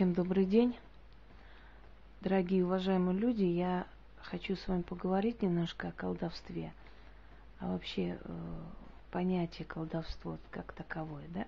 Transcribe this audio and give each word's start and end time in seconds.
Всем 0.00 0.14
добрый 0.14 0.46
день. 0.46 0.74
Дорогие 2.22 2.64
уважаемые 2.64 3.18
люди, 3.18 3.44
я 3.44 3.86
хочу 4.22 4.56
с 4.56 4.66
вами 4.66 4.80
поговорить 4.80 5.42
немножко 5.42 5.88
о 5.88 5.92
колдовстве. 5.92 6.72
А 7.58 7.70
вообще 7.70 8.18
э, 8.18 8.32
понятие 9.10 9.66
колдовство 9.66 10.38
как 10.50 10.72
таковое, 10.72 11.24
да? 11.34 11.46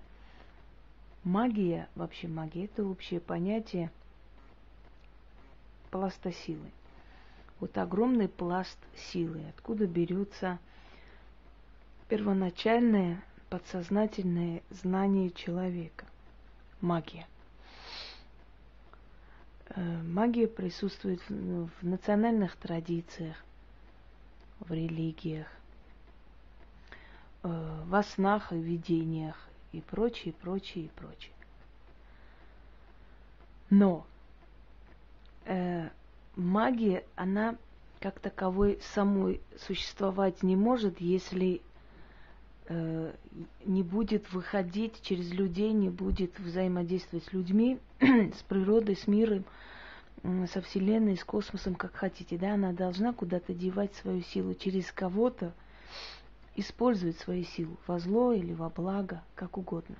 Магия, 1.23 1.89
вообще 1.95 2.27
магия, 2.27 2.65
это 2.65 2.85
общее 2.85 3.19
понятие 3.19 3.89
пласта 5.89 6.31
силы. 6.31 6.69
Вот 7.59 7.75
огромный 7.79 8.29
пласт 8.29 8.77
силы, 9.11 9.41
откуда 9.49 9.87
берется 9.87 10.59
первоначальное 12.07 13.19
подсознательное 13.49 14.61
знание 14.69 15.31
человека. 15.31 16.05
Магия. 16.81 17.25
Э, 19.75 20.01
магия 20.03 20.47
присутствует 20.47 21.19
в, 21.29 21.67
в 21.67 21.83
национальных 21.83 22.55
традициях, 22.57 23.43
в 24.59 24.71
религиях, 24.71 25.47
э, 27.41 27.81
во 27.85 28.03
снах 28.03 28.53
и 28.53 28.57
видениях 28.57 29.37
и 29.71 29.81
прочее, 29.81 30.33
прочее, 30.33 30.89
прочее. 30.95 31.33
Но 33.71 34.05
э, 35.45 35.89
магия, 36.35 37.03
она 37.15 37.55
как 37.99 38.19
таковой 38.19 38.79
самой 38.93 39.41
существовать 39.57 40.43
не 40.43 40.55
может, 40.55 41.01
если 41.01 41.61
не 42.69 43.83
будет 43.83 44.31
выходить 44.31 45.01
через 45.01 45.31
людей, 45.31 45.73
не 45.73 45.89
будет 45.89 46.39
взаимодействовать 46.39 47.25
с 47.25 47.33
людьми, 47.33 47.79
с 47.99 48.43
природой, 48.47 48.95
с 48.95 49.07
миром, 49.07 49.43
со 50.51 50.61
Вселенной, 50.61 51.17
с 51.17 51.23
космосом, 51.23 51.75
как 51.75 51.93
хотите. 51.93 52.37
Да? 52.37 52.53
Она 52.53 52.71
должна 52.71 53.13
куда-то 53.13 53.53
девать 53.53 53.93
свою 53.95 54.21
силу, 54.21 54.53
через 54.53 54.91
кого-то 54.91 55.53
использовать 56.55 57.17
свою 57.17 57.43
силу, 57.43 57.77
во 57.87 57.99
зло 57.99 58.31
или 58.31 58.53
во 58.53 58.69
благо, 58.69 59.21
как 59.35 59.57
угодно. 59.57 59.95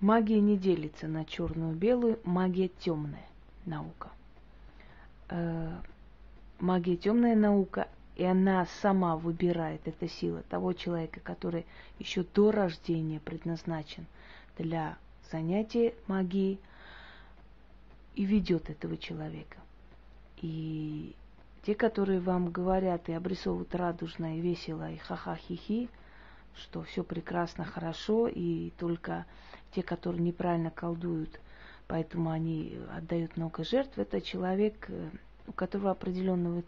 Магия 0.00 0.40
не 0.40 0.56
делится 0.56 1.08
на 1.08 1.24
черную 1.24 1.74
и 1.74 1.76
белую, 1.76 2.20
магия 2.22 2.68
темная 2.68 3.26
наука. 3.66 4.10
Э, 5.28 5.72
магия 6.60 6.96
темная 6.96 7.34
наука, 7.34 7.88
и 8.18 8.24
она 8.24 8.66
сама 8.82 9.16
выбирает, 9.16 9.80
эта 9.86 10.08
сила 10.08 10.42
того 10.50 10.72
человека, 10.72 11.20
который 11.20 11.64
еще 12.00 12.24
до 12.34 12.50
рождения 12.50 13.20
предназначен 13.20 14.06
для 14.58 14.98
занятия 15.30 15.94
магией, 16.08 16.60
и 18.16 18.24
ведет 18.24 18.68
этого 18.68 18.96
человека. 18.96 19.58
И 20.42 21.14
те, 21.62 21.76
которые 21.76 22.18
вам 22.18 22.50
говорят 22.50 23.08
и 23.08 23.12
обрисовывают 23.12 23.72
радужно 23.76 24.36
и 24.36 24.40
весело, 24.40 24.90
и 24.90 24.96
ха-ха-хи-хи, 24.96 25.88
что 26.56 26.82
все 26.82 27.04
прекрасно, 27.04 27.64
хорошо, 27.64 28.26
и 28.26 28.70
только 28.78 29.26
те, 29.70 29.84
которые 29.84 30.20
неправильно 30.20 30.72
колдуют, 30.72 31.38
поэтому 31.86 32.30
они 32.30 32.80
отдают 32.92 33.36
много 33.36 33.62
жертв, 33.62 33.96
это 33.96 34.20
человек, 34.20 34.86
э, 34.88 35.10
у 35.48 35.52
которого 35.52 35.90
определенная 35.90 36.62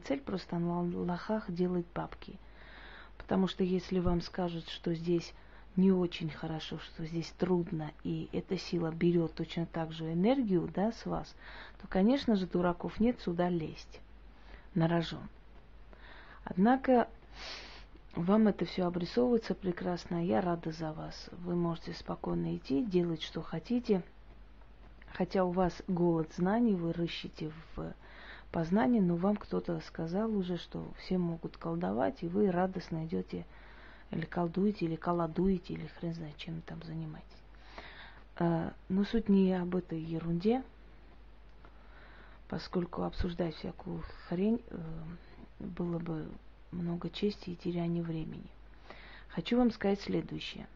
цель, 0.00 0.20
просто 0.20 0.58
на 0.58 0.82
лохах 0.82 1.50
делать 1.50 1.86
бабки. 1.94 2.38
Потому 3.18 3.46
что 3.46 3.62
если 3.62 4.00
вам 4.00 4.20
скажут, 4.20 4.68
что 4.68 4.94
здесь 4.94 5.32
не 5.76 5.92
очень 5.92 6.30
хорошо, 6.30 6.78
что 6.78 7.04
здесь 7.04 7.32
трудно, 7.38 7.92
и 8.02 8.28
эта 8.32 8.56
сила 8.56 8.90
берет 8.90 9.34
точно 9.34 9.66
так 9.66 9.92
же 9.92 10.12
энергию 10.12 10.70
да, 10.74 10.92
с 10.92 11.04
вас, 11.04 11.34
то, 11.80 11.86
конечно 11.88 12.34
же, 12.36 12.46
дураков 12.46 12.98
нет 12.98 13.20
сюда 13.20 13.48
лезть 13.50 14.00
на 14.74 14.88
рожон. 14.88 15.28
Однако 16.44 17.08
вам 18.14 18.48
это 18.48 18.64
все 18.64 18.84
обрисовывается 18.84 19.54
прекрасно, 19.54 20.24
я 20.24 20.40
рада 20.40 20.72
за 20.72 20.92
вас. 20.92 21.28
Вы 21.32 21.54
можете 21.54 21.92
спокойно 21.92 22.56
идти, 22.56 22.82
делать, 22.82 23.22
что 23.22 23.42
хотите. 23.42 24.02
Хотя 25.16 25.44
у 25.44 25.50
вас 25.50 25.72
голод 25.88 26.30
знаний, 26.36 26.74
вы 26.74 26.92
рыщите 26.92 27.50
в 27.74 27.94
познании, 28.52 29.00
но 29.00 29.16
вам 29.16 29.36
кто-то 29.36 29.80
сказал 29.80 30.30
уже, 30.36 30.58
что 30.58 30.86
все 30.98 31.16
могут 31.16 31.56
колдовать, 31.56 32.22
и 32.22 32.28
вы 32.28 32.50
радостно 32.50 33.06
идете 33.06 33.46
или 34.10 34.26
колдуете, 34.26 34.84
или 34.84 34.94
колодуете, 34.94 35.72
или 35.72 35.86
хрен 35.86 36.12
знает, 36.12 36.36
чем 36.36 36.60
там 36.60 36.82
занимаетесь. 36.82 37.30
А, 38.38 38.74
но 38.90 39.04
суть 39.04 39.30
не 39.30 39.54
об 39.54 39.74
этой 39.74 39.98
ерунде, 39.98 40.62
поскольку 42.48 43.04
обсуждать 43.04 43.54
всякую 43.54 44.02
хрень 44.28 44.60
э, 44.68 44.78
было 45.60 45.98
бы 45.98 46.28
много 46.72 47.08
чести 47.08 47.50
и 47.50 47.56
теряния 47.56 48.02
времени. 48.02 48.50
Хочу 49.28 49.56
вам 49.56 49.70
сказать 49.70 50.02
следующее. 50.02 50.66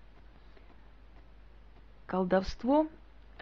Колдовство, 2.06 2.88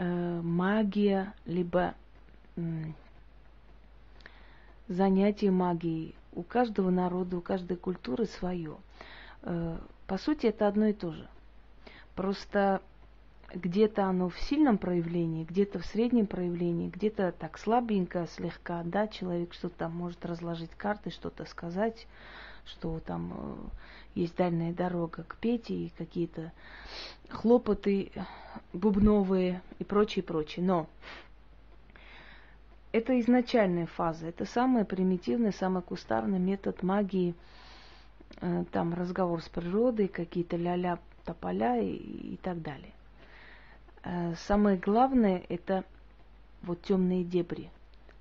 магия, 0.04 1.34
либо 1.44 1.94
э, 2.56 2.84
занятие 4.88 5.50
магией 5.50 6.14
у 6.32 6.42
каждого 6.42 6.90
народа, 6.90 7.36
у 7.36 7.40
каждой 7.40 7.76
культуры 7.76 8.26
свое. 8.26 8.76
Э, 9.42 9.76
по 10.06 10.18
сути, 10.18 10.46
это 10.46 10.68
одно 10.68 10.86
и 10.86 10.92
то 10.92 11.12
же. 11.12 11.28
Просто 12.14 12.80
где-то 13.52 14.04
оно 14.04 14.28
в 14.28 14.38
сильном 14.38 14.78
проявлении, 14.78 15.44
где-то 15.44 15.78
в 15.78 15.86
среднем 15.86 16.26
проявлении, 16.26 16.90
где-то 16.90 17.32
так 17.32 17.58
слабенько, 17.58 18.26
слегка, 18.36 18.82
да, 18.84 19.08
человек 19.08 19.54
что-то 19.54 19.88
может 19.88 20.24
разложить 20.26 20.70
карты, 20.76 21.10
что-то 21.10 21.44
сказать, 21.46 22.06
что 22.68 23.00
там 23.00 23.32
э, 23.34 23.56
есть 24.14 24.36
дальняя 24.36 24.72
дорога 24.72 25.24
к 25.24 25.36
Пете 25.36 25.74
и 25.74 25.92
какие-то 25.96 26.52
хлопоты 27.28 28.12
бубновые 28.72 29.62
и 29.78 29.84
прочее, 29.84 30.22
прочее. 30.22 30.64
Но 30.64 30.86
это 32.92 33.18
изначальная 33.20 33.86
фаза, 33.86 34.26
это 34.26 34.44
самый 34.44 34.84
примитивный, 34.84 35.52
самый 35.52 35.82
кустарный 35.82 36.38
метод 36.38 36.82
магии, 36.82 37.34
э, 38.40 38.64
там 38.70 38.94
разговор 38.94 39.42
с 39.42 39.48
природой, 39.48 40.08
какие-то 40.08 40.56
ля-ля 40.56 40.98
тополя 41.24 41.80
и, 41.80 41.94
и 42.34 42.36
так 42.42 42.60
далее. 42.60 42.92
Э, 44.04 44.34
самое 44.36 44.76
главное 44.76 45.42
это 45.48 45.84
вот 46.62 46.82
темные 46.82 47.24
дебри, 47.24 47.70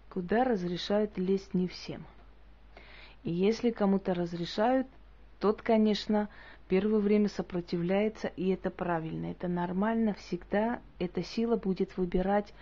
куда 0.10 0.44
разрешают 0.44 1.18
лезть 1.18 1.54
не 1.54 1.68
всем– 1.68 2.06
и 3.24 3.32
если 3.32 3.72
кому-то 3.72 4.14
разрешают, 4.14 4.88
тот, 5.40 5.62
конечно, 5.62 6.30
первое 6.68 7.00
время 7.00 7.30
сопротивляется, 7.30 8.28
и 8.28 8.50
это 8.50 8.70
правильно, 8.70 9.28
это 9.28 9.48
нормально, 9.48 10.14
всегда 10.14 10.82
эта 11.00 11.24
сила 11.24 11.56
будет 11.56 11.98
выбирать 11.98 12.54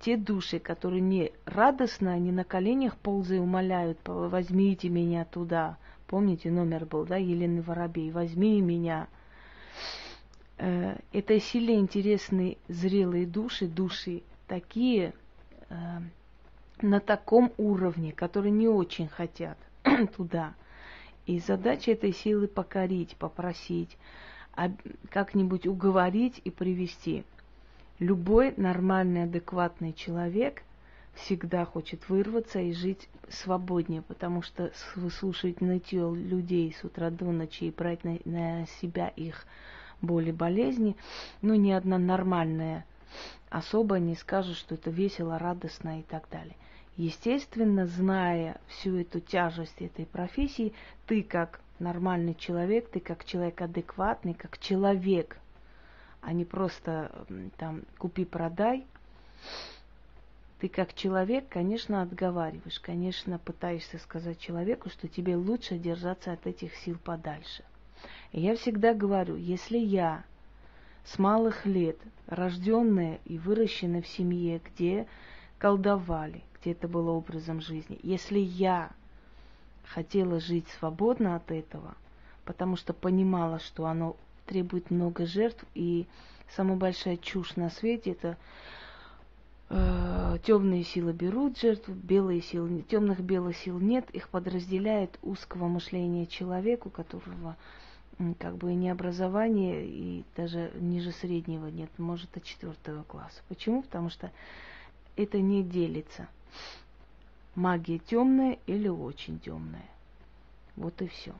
те 0.00 0.16
души, 0.16 0.58
которые 0.58 1.00
не 1.00 1.32
радостно, 1.46 2.18
не 2.18 2.32
на 2.32 2.44
коленях 2.44 2.96
ползая 2.96 3.40
умоляют, 3.40 3.98
возьмите 4.04 4.88
меня 4.88 5.24
туда. 5.24 5.78
Помните, 6.06 6.50
номер 6.50 6.84
был, 6.84 7.06
да, 7.06 7.16
Елены 7.16 7.62
Воробей, 7.62 8.10
возьми 8.10 8.60
меня. 8.60 9.08
Э, 10.58 10.98
этой 11.12 11.40
силе 11.40 11.76
интересны 11.76 12.58
зрелые 12.68 13.26
души, 13.26 13.66
души 13.66 14.22
такие, 14.46 15.14
э, 15.70 15.74
на 16.82 17.00
таком 17.00 17.52
уровне, 17.56 18.12
которые 18.12 18.50
не 18.50 18.68
очень 18.68 19.08
хотят– 19.08 19.58
туда. 20.16 20.54
И 21.26 21.38
задача 21.38 21.92
этой 21.92 22.12
силы 22.12 22.48
покорить, 22.48 23.16
попросить, 23.16 23.96
как-нибудь 25.10 25.66
уговорить 25.66 26.40
и 26.44 26.50
привести. 26.50 27.24
Любой 27.98 28.52
нормальный, 28.56 29.24
адекватный 29.24 29.92
человек 29.92 30.62
всегда 31.14 31.64
хочет 31.64 32.08
вырваться 32.08 32.60
и 32.60 32.72
жить 32.72 33.08
свободнее, 33.28 34.02
потому 34.02 34.42
что 34.42 34.72
выслушивать 34.96 35.60
нытье 35.60 36.14
людей 36.14 36.74
с 36.78 36.84
утра 36.84 37.10
до 37.10 37.26
ночи 37.26 37.64
и 37.64 37.70
брать 37.70 38.04
на, 38.04 38.18
на 38.24 38.66
себя 38.80 39.08
их 39.08 39.46
боли, 40.02 40.32
болезни, 40.32 40.96
ну, 41.40 41.54
ни 41.54 41.70
одна 41.70 41.98
нормальная 41.98 42.84
особа 43.54 44.00
не 44.00 44.16
скажет, 44.16 44.56
что 44.56 44.74
это 44.74 44.90
весело, 44.90 45.38
радостно 45.38 46.00
и 46.00 46.02
так 46.02 46.28
далее. 46.28 46.56
Естественно, 46.96 47.86
зная 47.86 48.60
всю 48.66 48.96
эту 48.96 49.20
тяжесть 49.20 49.80
этой 49.80 50.06
профессии, 50.06 50.72
ты 51.06 51.22
как 51.22 51.60
нормальный 51.78 52.34
человек, 52.34 52.88
ты 52.90 52.98
как 52.98 53.24
человек 53.24 53.62
адекватный, 53.62 54.34
как 54.34 54.58
человек, 54.58 55.38
а 56.20 56.32
не 56.32 56.44
просто 56.44 57.12
там 57.56 57.82
купи-продай, 57.98 58.84
ты 60.58 60.68
как 60.68 60.92
человек, 60.94 61.48
конечно, 61.48 62.02
отговариваешь, 62.02 62.80
конечно, 62.80 63.38
пытаешься 63.38 63.98
сказать 63.98 64.40
человеку, 64.40 64.88
что 64.90 65.06
тебе 65.06 65.36
лучше 65.36 65.78
держаться 65.78 66.32
от 66.32 66.44
этих 66.48 66.74
сил 66.76 66.98
подальше. 67.04 67.62
И 68.32 68.40
я 68.40 68.56
всегда 68.56 68.94
говорю, 68.94 69.36
если 69.36 69.78
я 69.78 70.24
с 71.04 71.18
малых 71.18 71.66
лет, 71.66 71.98
рожденная 72.26 73.20
и 73.24 73.38
выращенная 73.38 74.02
в 74.02 74.06
семье, 74.06 74.60
где 74.64 75.06
колдовали, 75.58 76.42
где 76.60 76.72
это 76.72 76.88
было 76.88 77.10
образом 77.10 77.60
жизни, 77.60 77.98
если 78.02 78.38
я 78.38 78.90
хотела 79.86 80.40
жить 80.40 80.66
свободно 80.78 81.36
от 81.36 81.50
этого, 81.50 81.94
потому 82.44 82.76
что 82.76 82.92
понимала, 82.92 83.58
что 83.58 83.86
оно 83.86 84.16
требует 84.46 84.90
много 84.90 85.26
жертв, 85.26 85.64
и 85.74 86.06
самая 86.54 86.76
большая 86.76 87.16
чушь 87.16 87.56
на 87.56 87.70
свете 87.70 88.12
это 88.12 88.36
э, 89.70 90.38
темные 90.44 90.84
силы 90.84 91.12
берут 91.12 91.58
жертву, 91.58 91.94
белые 91.94 92.40
силы, 92.42 92.82
темных 92.82 93.20
белых 93.20 93.56
сил 93.56 93.78
нет, 93.78 94.08
их 94.10 94.28
подразделяет 94.28 95.18
узкого 95.22 95.68
мышления 95.68 96.26
человеку, 96.26 96.90
которого 96.90 97.56
как 98.38 98.56
бы 98.56 98.74
не 98.74 98.90
образования 98.90 99.84
и 99.84 100.24
даже 100.36 100.70
ниже 100.74 101.12
среднего 101.12 101.66
нет, 101.66 101.90
может, 101.98 102.30
до 102.32 102.40
четвертого 102.40 103.02
класса. 103.04 103.42
Почему? 103.48 103.82
Потому 103.82 104.10
что 104.10 104.30
это 105.16 105.38
не 105.40 105.62
делится. 105.62 106.28
Магия 107.54 107.98
темная 107.98 108.58
или 108.66 108.88
очень 108.88 109.38
темная. 109.38 109.88
Вот 110.76 111.00
и 111.02 111.06
все. 111.06 111.34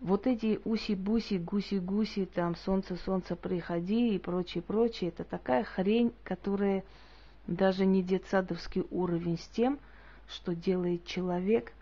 Вот 0.00 0.26
эти 0.26 0.60
уси-буси, 0.64 1.38
гуси-гуси, 1.38 2.26
там 2.26 2.54
солнце-солнце 2.56 3.34
приходи 3.34 4.14
и 4.14 4.18
прочее, 4.18 4.62
прочее, 4.62 5.08
это 5.08 5.24
такая 5.24 5.64
хрень, 5.64 6.12
которая 6.22 6.84
даже 7.48 7.84
не 7.84 8.02
детсадовский 8.02 8.84
уровень 8.90 9.38
с 9.38 9.48
тем, 9.48 9.78
что 10.28 10.54
делает 10.54 11.04
человек, 11.04 11.72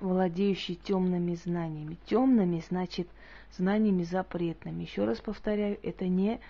владеющий 0.00 0.76
темными 0.76 1.34
знаниями. 1.34 1.96
Темными 2.06 2.62
значит 2.68 3.08
знаниями 3.56 4.02
запретными. 4.02 4.82
Еще 4.82 5.04
раз 5.04 5.20
повторяю, 5.20 5.78
это 5.82 6.06
не 6.08 6.40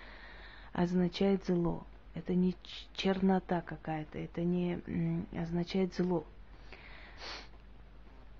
означает 0.73 1.45
зло. 1.45 1.83
Это 2.13 2.33
не 2.33 2.55
чернота 2.95 3.61
какая-то, 3.61 4.17
это 4.17 4.41
не 4.41 4.79
означает 5.37 5.93
зло. 5.93 6.25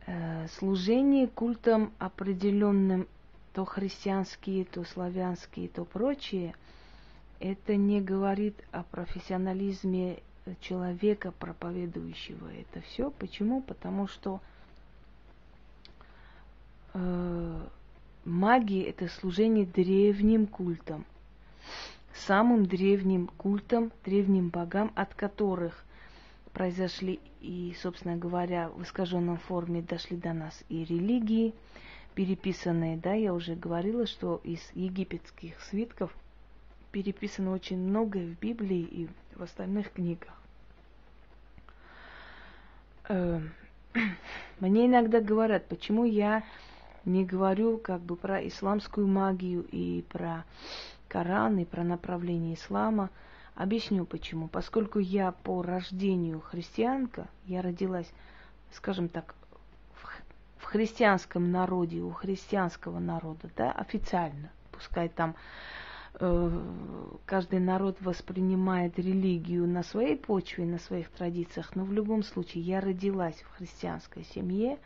Э, 0.08 0.48
служение 0.58 1.28
культам 1.28 1.92
определенным, 2.00 3.08
то 3.54 3.66
христианские, 3.66 4.66
то 4.66 4.84
славянские, 4.84 5.68
то 5.68 5.86
прочие, 5.86 6.56
это 7.40 7.76
не 7.76 8.02
говорит 8.02 8.56
о 8.72 8.84
профессионализме 8.84 10.20
человека, 10.62 11.32
проповедующего 11.32 12.50
это 12.54 12.82
все. 12.82 13.12
Почему? 13.12 13.62
Потому 13.62 14.08
что 14.08 14.42
магия 16.94 18.84
это 18.84 19.08
служение 19.08 19.66
древним 19.66 20.48
культам, 20.48 21.06
самым 22.14 22.66
древним 22.66 23.28
культам, 23.38 23.92
древним 24.04 24.50
богам, 24.50 24.92
от 24.96 25.14
которых 25.14 25.86
произошли 26.54 27.20
и, 27.42 27.76
собственно 27.82 28.18
говоря, 28.18 28.70
в 28.70 28.82
искаженном 28.82 29.38
форме 29.38 29.82
дошли 29.82 30.18
до 30.18 30.34
нас 30.34 30.64
и 30.70 30.84
религии, 30.84 31.54
переписанные, 32.16 32.98
да, 32.98 33.14
я 33.14 33.34
уже 33.34 33.56
говорила, 33.56 34.08
что 34.08 34.42
из 34.44 34.60
египетских 34.74 35.62
свитков 35.62 36.12
переписано 36.92 37.52
очень 37.52 37.78
многое 37.78 38.26
в 38.26 38.40
Библии 38.40 38.82
и 38.82 39.08
в 39.36 39.44
остальных 39.44 39.92
книгах. 39.94 40.34
Эм, 43.08 43.52
мне 44.60 44.88
иногда 44.88 45.22
говорят, 45.22 45.68
почему 45.68 46.06
я 46.06 46.44
не 47.08 47.26
говорю 47.26 47.78
как 47.78 48.02
бы 48.02 48.16
про 48.16 48.48
исламскую 48.48 49.08
магию 49.08 49.66
и 49.72 50.04
про 50.10 50.46
Коран 51.08 51.58
и 51.58 51.66
про 51.66 51.84
направление 51.84 52.54
ислама– 52.54 53.10
Объясню 53.58 54.06
почему. 54.06 54.48
Поскольку 54.48 55.00
я 55.00 55.32
по 55.32 55.64
рождению 55.64 56.42
христианка, 56.42 57.28
я 57.48 57.64
родилась, 57.64 58.08
скажем 58.72 59.10
так, 59.10 59.34
в, 59.96 60.08
в 60.60 60.66
христианском 60.66 61.52
народе, 61.52 62.02
у 62.02 62.12
христианского 62.12 63.00
народа, 63.00 63.50
да, 63.58 63.72
официально. 63.72 64.52
Пускай 64.72 65.10
там 65.10 65.36
э, 66.20 66.62
каждый 67.26 67.60
народ 67.60 67.98
воспринимает 68.00 69.00
религию 69.00 69.68
на 69.68 69.82
своей 69.82 70.18
почве, 70.18 70.64
на 70.64 70.78
своих 70.78 71.10
традициях, 71.10 71.76
но 71.76 71.84
в 71.84 71.92
любом 71.92 72.22
случае 72.22 72.62
я 72.62 72.80
родилась 72.80 73.42
в 73.42 73.58
христианской 73.58 74.24
семье, 74.24 74.78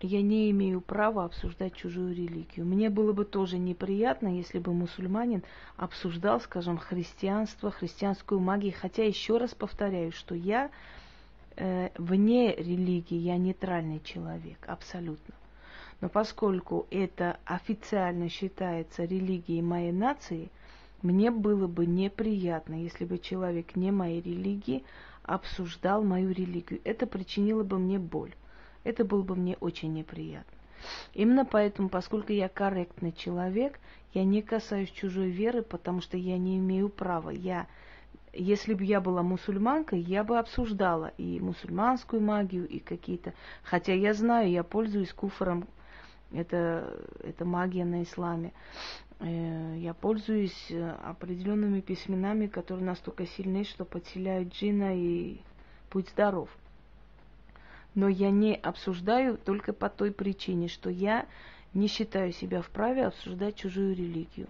я 0.00 0.22
не 0.22 0.50
имею 0.50 0.80
права 0.80 1.24
обсуждать 1.24 1.74
чужую 1.74 2.14
религию. 2.14 2.66
Мне 2.66 2.90
было 2.90 3.12
бы 3.12 3.24
тоже 3.24 3.58
неприятно, 3.58 4.36
если 4.36 4.58
бы 4.58 4.72
мусульманин 4.72 5.42
обсуждал, 5.76 6.40
скажем, 6.40 6.78
христианство, 6.78 7.70
христианскую 7.70 8.40
магию. 8.40 8.74
Хотя 8.78 9.04
еще 9.04 9.38
раз 9.38 9.54
повторяю, 9.54 10.12
что 10.12 10.34
я 10.34 10.70
э, 11.56 11.90
вне 11.96 12.54
религии, 12.54 13.16
я 13.16 13.38
нейтральный 13.38 14.00
человек, 14.04 14.58
абсолютно. 14.66 15.34
Но 16.02 16.10
поскольку 16.10 16.86
это 16.90 17.38
официально 17.46 18.28
считается 18.28 19.04
религией 19.04 19.62
моей 19.62 19.92
нации, 19.92 20.50
мне 21.00 21.30
было 21.30 21.66
бы 21.66 21.86
неприятно, 21.86 22.74
если 22.74 23.06
бы 23.06 23.18
человек 23.18 23.76
не 23.76 23.90
моей 23.92 24.20
религии 24.20 24.84
обсуждал 25.22 26.02
мою 26.04 26.32
религию. 26.32 26.80
Это 26.84 27.06
причинило 27.06 27.62
бы 27.62 27.78
мне 27.78 27.98
боль 27.98 28.34
это 28.86 29.04
было 29.04 29.22
бы 29.22 29.34
мне 29.34 29.56
очень 29.58 29.92
неприятно. 29.92 30.56
Именно 31.12 31.44
поэтому, 31.44 31.88
поскольку 31.88 32.32
я 32.32 32.48
корректный 32.48 33.12
человек, 33.12 33.80
я 34.14 34.24
не 34.24 34.42
касаюсь 34.42 34.90
чужой 34.90 35.28
веры, 35.28 35.62
потому 35.62 36.00
что 36.00 36.16
я 36.16 36.38
не 36.38 36.58
имею 36.58 36.88
права. 36.88 37.30
Я, 37.30 37.66
если 38.32 38.74
бы 38.74 38.84
я 38.84 39.00
была 39.00 39.24
мусульманкой, 39.24 40.00
я 40.00 40.22
бы 40.22 40.38
обсуждала 40.38 41.12
и 41.18 41.40
мусульманскую 41.40 42.22
магию, 42.22 42.68
и 42.68 42.78
какие-то... 42.78 43.34
Хотя 43.64 43.92
я 43.92 44.14
знаю, 44.14 44.50
я 44.50 44.62
пользуюсь 44.62 45.12
куфором, 45.12 45.66
это, 46.32 46.96
это 47.24 47.44
магия 47.44 47.84
на 47.84 48.04
исламе. 48.04 48.52
Э, 49.18 49.76
я 49.78 49.94
пользуюсь 49.94 50.70
э, 50.70 50.90
определенными 51.04 51.80
письменами, 51.80 52.46
которые 52.46 52.86
настолько 52.86 53.26
сильны, 53.26 53.64
что 53.64 53.84
подселяют 53.84 54.52
джина 54.54 54.96
и 54.96 55.40
будь 55.90 56.08
здоров 56.10 56.48
но 57.96 58.08
я 58.08 58.30
не 58.30 58.54
обсуждаю 58.54 59.38
только 59.38 59.72
по 59.72 59.88
той 59.88 60.12
причине, 60.12 60.68
что 60.68 60.90
я 60.90 61.26
не 61.72 61.88
считаю 61.88 62.30
себя 62.30 62.60
вправе 62.62 63.06
обсуждать 63.06 63.56
чужую 63.56 63.96
религию. 63.96 64.46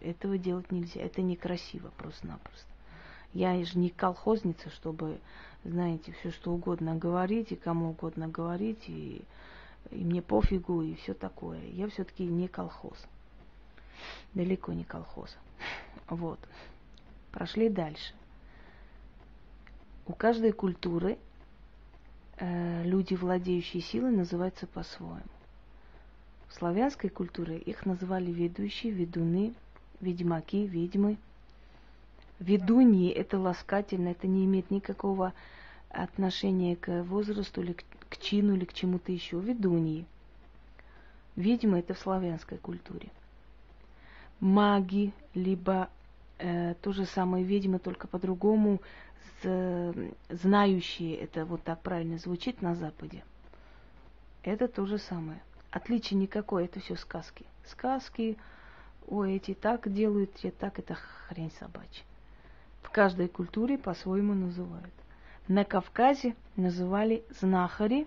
Этого 0.00 0.38
делать 0.38 0.72
нельзя, 0.72 1.02
это 1.02 1.20
некрасиво 1.20 1.92
просто-напросто. 1.98 2.66
Я 3.34 3.62
же 3.62 3.78
не 3.78 3.90
колхозница, 3.90 4.70
чтобы, 4.70 5.18
знаете, 5.64 6.12
все 6.12 6.30
что 6.30 6.50
угодно 6.50 6.96
говорить 6.96 7.52
и 7.52 7.56
кому 7.56 7.90
угодно 7.90 8.26
говорить, 8.26 8.88
и, 8.88 9.20
и 9.90 9.96
мне 10.02 10.22
пофигу, 10.22 10.82
и 10.82 10.94
все 10.94 11.12
такое. 11.12 11.60
Я 11.72 11.88
все-таки 11.88 12.24
не 12.24 12.48
колхоз. 12.48 12.96
Далеко 14.32 14.72
не 14.72 14.84
колхоз. 14.84 15.36
Вот. 16.08 16.38
Прошли 17.32 17.68
дальше. 17.68 18.14
У 20.06 20.14
каждой 20.14 20.52
культуры 20.52 21.18
Э, 22.40 22.84
люди, 22.84 23.14
владеющие 23.14 23.82
силой, 23.82 24.12
называются 24.12 24.66
по-своему. 24.68 25.22
В 26.48 26.54
славянской 26.54 27.10
культуре 27.10 27.58
их 27.58 27.84
называли 27.84 28.30
ведущие, 28.30 28.92
ведуны, 28.92 29.54
ведьмаки, 30.00 30.66
ведьмы. 30.66 31.16
Ведуньи– 32.38 33.10
это 33.10 33.38
ласкательно, 33.38 34.08
это 34.10 34.28
не 34.28 34.44
имеет 34.44 34.70
никакого 34.70 35.32
отношения 35.90 36.76
к 36.76 37.02
возрасту 37.02 37.62
или 37.62 37.72
к, 37.72 37.82
к 38.08 38.18
чину 38.18 38.54
или 38.54 38.64
к 38.64 38.72
чему-то 38.72 39.10
еще. 39.10 39.40
Ведуньи. 39.40 40.06
Ведьмы– 41.34 41.78
это 41.80 41.94
в 41.94 41.98
славянской 41.98 42.58
культуре. 42.58 43.08
Маги, 44.38 45.12
либо 45.34 45.88
э, 46.38 46.74
то 46.80 46.92
же 46.92 47.04
самое 47.04 47.44
ведьмы, 47.44 47.80
только 47.80 48.06
по-другому– 48.06 48.80
знающие, 50.28 51.16
это 51.16 51.44
вот 51.44 51.62
так 51.62 51.80
правильно 51.80 52.18
звучит 52.18 52.60
на 52.62 52.74
Западе, 52.74 53.24
это 54.42 54.68
то 54.68 54.86
же 54.86 54.98
самое. 54.98 55.40
Отличия 55.70 56.16
никакое, 56.16 56.64
это 56.64 56.80
все 56.80 56.96
сказки. 56.96 57.44
Сказки, 57.66 58.36
ой, 59.06 59.36
эти 59.36 59.54
так 59.54 59.92
делают, 59.92 60.34
те 60.34 60.50
так, 60.50 60.78
это 60.78 60.94
хрень 60.94 61.52
собачья. 61.58 62.04
В 62.82 62.90
каждой 62.90 63.28
культуре 63.28 63.76
по-своему 63.76 64.34
называют. 64.34 64.92
На 65.46 65.64
Кавказе 65.64 66.34
называли 66.56 67.22
знахари, 67.40 68.06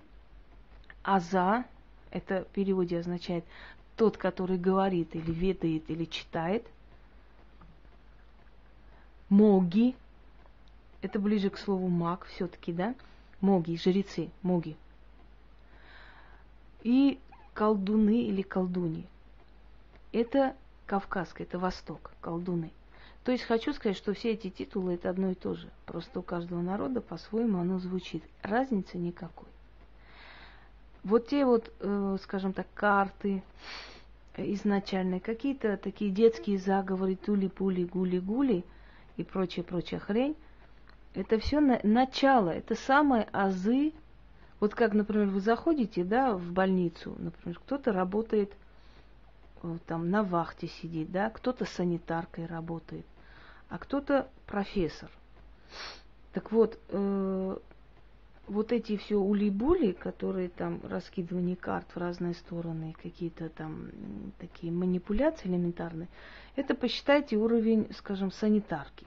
аза, 1.04 1.66
это 2.10 2.44
в 2.44 2.48
переводе 2.54 3.00
означает 3.00 3.46
тот, 3.96 4.18
который 4.18 4.58
говорит 4.58 5.16
или 5.16 5.32
ведает, 5.32 5.90
или 5.90 6.06
читает. 6.06 6.66
Моги, 9.30 9.96
это 11.02 11.20
ближе 11.20 11.50
к 11.50 11.58
слову 11.58 11.88
маг 11.88 12.26
все-таки, 12.26 12.72
да? 12.72 12.96
Моги, 13.40 13.76
жрецы, 13.76 14.30
моги. 14.42 14.76
И 16.84 17.20
колдуны 17.54 18.24
или 18.24 18.42
колдуни. 18.42 19.06
Это 20.12 20.56
Кавказское, 20.86 21.48
это 21.48 21.58
Восток, 21.58 22.12
колдуны. 22.22 22.72
То 23.24 23.32
есть 23.32 23.44
хочу 23.44 23.74
сказать, 23.74 23.98
что 23.98 24.14
все 24.14 24.32
эти 24.32 24.50
титулы 24.50 24.96
это 24.96 25.10
одно 25.10 25.32
и 25.32 25.36
то 25.36 25.54
же. 25.54 25.70
Просто 25.86 26.20
у 26.20 26.24
каждого 26.24 26.62
народа 26.62 27.02
по-своему 27.02 27.60
оно 27.60 27.80
звучит. 27.80 28.24
Разницы 28.42 28.98
никакой. 28.98 29.48
Вот 31.04 31.28
те 31.28 31.46
вот, 31.46 31.72
э, 31.80 32.18
скажем 32.22 32.54
так, 32.54 32.68
карты 32.74 33.44
изначальные, 34.38 35.20
какие-то 35.20 35.78
такие 35.78 36.10
детские 36.10 36.58
заговоры, 36.58 37.16
тули-пули, 37.16 37.84
гули-гули 37.84 38.64
и 39.18 39.24
прочая-прочая 39.24 40.00
хрень, 40.00 40.36
это 41.14 41.40
все 41.40 41.60
на, 41.60 41.80
начало, 41.84 42.50
это 42.50 42.76
самые 42.76 43.28
азы. 43.32 43.94
Вот 44.60 44.76
как, 44.76 44.94
например, 44.94 45.28
вы 45.28 45.40
заходите, 45.42 46.04
да, 46.04 46.34
в 46.36 46.52
больницу, 46.52 47.16
например, 47.18 47.60
кто-то 47.60 47.92
работает 47.92 48.52
э, 49.64 49.78
там 49.88 50.10
на 50.10 50.24
вахте 50.24 50.68
сидит, 50.68 51.12
да, 51.12 51.30
кто-то 51.30 51.66
санитаркой 51.66 52.46
работает, 52.46 53.06
а 53.70 53.78
кто-то 53.78 54.28
профессор. 54.46 55.10
Так 56.34 56.52
вот, 56.52 56.80
э, 56.90 57.58
вот 58.48 58.72
эти 58.72 58.98
все 58.98 59.16
ули-були, 59.16 59.94
которые 59.94 60.50
там 60.50 60.82
раскидывание 60.84 61.56
карт 61.56 61.88
в 61.94 61.98
разные 61.98 62.34
стороны, 62.34 62.96
какие-то 63.02 63.50
там 63.50 63.90
такие 64.40 64.72
манипуляции 64.72 65.48
элементарные, 65.48 66.08
это 66.56 66.76
посчитайте 66.76 67.38
уровень, 67.38 67.88
скажем, 67.96 68.32
санитарки. 68.32 69.06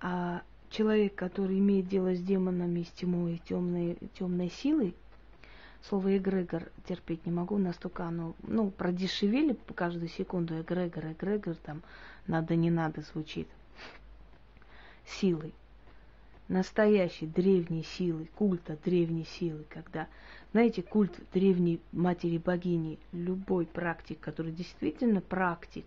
А 0.00 0.42
человек, 0.70 1.14
который 1.14 1.58
имеет 1.58 1.88
дело 1.88 2.14
с 2.14 2.20
демонами, 2.20 2.82
с 2.82 2.90
тьмой, 2.90 3.40
темной, 3.46 3.98
темной 4.18 4.50
силой, 4.50 4.94
слово 5.82 6.16
эгрегор 6.16 6.70
терпеть 6.86 7.24
не 7.26 7.32
могу, 7.32 7.58
настолько 7.58 8.04
оно, 8.04 8.34
ну, 8.42 8.70
продешевели 8.70 9.56
каждую 9.74 10.08
секунду 10.08 10.60
эгрегор, 10.60 11.12
эгрегор, 11.12 11.54
там, 11.56 11.82
надо, 12.26 12.56
не 12.56 12.70
надо 12.70 13.02
звучит, 13.02 13.48
силой. 15.06 15.54
Настоящей 16.48 17.26
древней 17.26 17.84
силы, 17.84 18.26
культа 18.34 18.78
древней 18.82 19.26
силы, 19.26 19.64
когда, 19.68 20.08
знаете, 20.52 20.82
культ 20.82 21.14
древней 21.34 21.78
матери-богини, 21.92 22.98
любой 23.12 23.66
практик, 23.66 24.18
который 24.18 24.52
действительно 24.52 25.20
практик, 25.20 25.84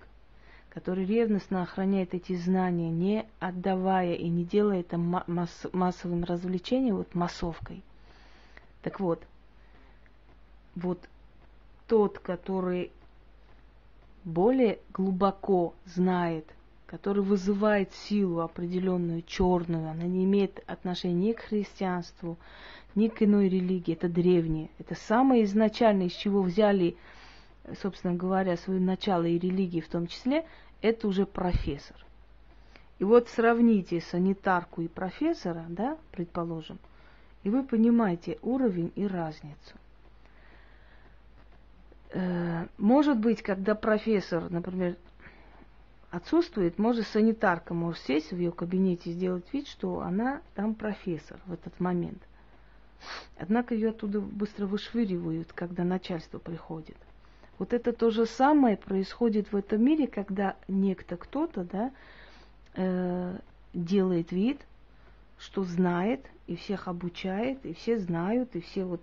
который 0.73 1.05
ревностно 1.05 1.63
охраняет 1.63 2.13
эти 2.13 2.35
знания, 2.35 2.89
не 2.89 3.25
отдавая 3.39 4.13
и 4.13 4.27
не 4.29 4.43
делая 4.43 4.81
это 4.81 4.97
масс- 4.97 5.67
массовым 5.73 6.23
развлечением, 6.23 6.97
вот 6.97 7.13
массовкой. 7.13 7.83
Так 8.81 8.99
вот, 8.99 9.23
вот 10.75 10.99
тот, 11.87 12.19
который 12.19 12.91
более 14.23 14.79
глубоко 14.93 15.73
знает– 15.85 16.45
который 16.91 17.23
вызывает 17.23 17.93
силу 17.93 18.41
определенную, 18.41 19.23
черную, 19.25 19.89
она 19.89 20.03
не 20.03 20.25
имеет 20.25 20.61
отношения 20.67 21.29
ни 21.29 21.31
к 21.31 21.39
христианству, 21.39 22.37
ни 22.95 23.07
к 23.07 23.23
иной 23.23 23.47
религии, 23.47 23.93
это 23.93 24.09
древнее. 24.09 24.69
Это 24.77 24.95
самое 24.95 25.45
изначальное, 25.45 26.07
из 26.07 26.11
чего 26.11 26.41
взяли, 26.41 26.97
собственно 27.81 28.15
говоря, 28.15 28.57
свое 28.57 28.79
начало 28.79 29.23
и 29.23 29.37
религии 29.39 29.81
в 29.81 29.87
том 29.87 30.07
числе, 30.07 30.45
это 30.81 31.07
уже 31.07 31.25
профессор. 31.25 31.97
И 32.99 33.03
вот 33.03 33.29
сравните 33.29 33.99
санитарку 34.01 34.81
и 34.81 34.87
профессора, 34.87 35.65
да, 35.69 35.97
предположим, 36.11 36.77
и 37.43 37.49
вы 37.49 37.63
понимаете 37.63 38.37
уровень 38.41 38.91
и 38.95 39.07
разницу. 39.07 39.75
Э, 42.11 42.67
может 42.77 43.17
быть, 43.17 43.41
когда 43.41 43.73
профессор, 43.73 44.49
например, 44.51 44.97
отсутствует, 46.11 46.77
может 46.77 47.07
санитарка 47.07 47.73
может 47.73 48.01
сесть 48.03 48.31
в 48.31 48.37
ее 48.37 48.51
кабинете 48.51 49.09
и 49.09 49.13
сделать 49.13 49.51
вид, 49.53 49.67
что 49.67 50.01
она 50.01 50.41
там 50.55 50.75
профессор 50.75 51.39
в 51.45 51.53
этот 51.53 51.79
момент. 51.79 52.21
Однако 53.37 53.73
ее 53.73 53.89
оттуда 53.89 54.19
быстро 54.19 54.67
вышвыривают, 54.67 55.53
когда 55.53 55.83
начальство 55.83 56.37
приходит. 56.37 56.97
Вот 57.59 57.73
это 57.73 57.93
то 57.93 58.09
же 58.09 58.25
самое 58.25 58.77
происходит 58.77 59.51
в 59.51 59.55
этом 59.55 59.83
мире, 59.83 60.07
когда 60.07 60.55
некто 60.67 61.17
кто-то 61.17 61.63
да, 61.63 61.91
э, 62.75 63.37
делает 63.73 64.31
вид, 64.31 64.59
что 65.37 65.63
знает, 65.63 66.25
и 66.47 66.55
всех 66.55 66.87
обучает, 66.87 67.65
и 67.65 67.73
все 67.73 67.97
знают, 67.97 68.55
и 68.55 68.61
все 68.61 68.83
вот 68.83 69.01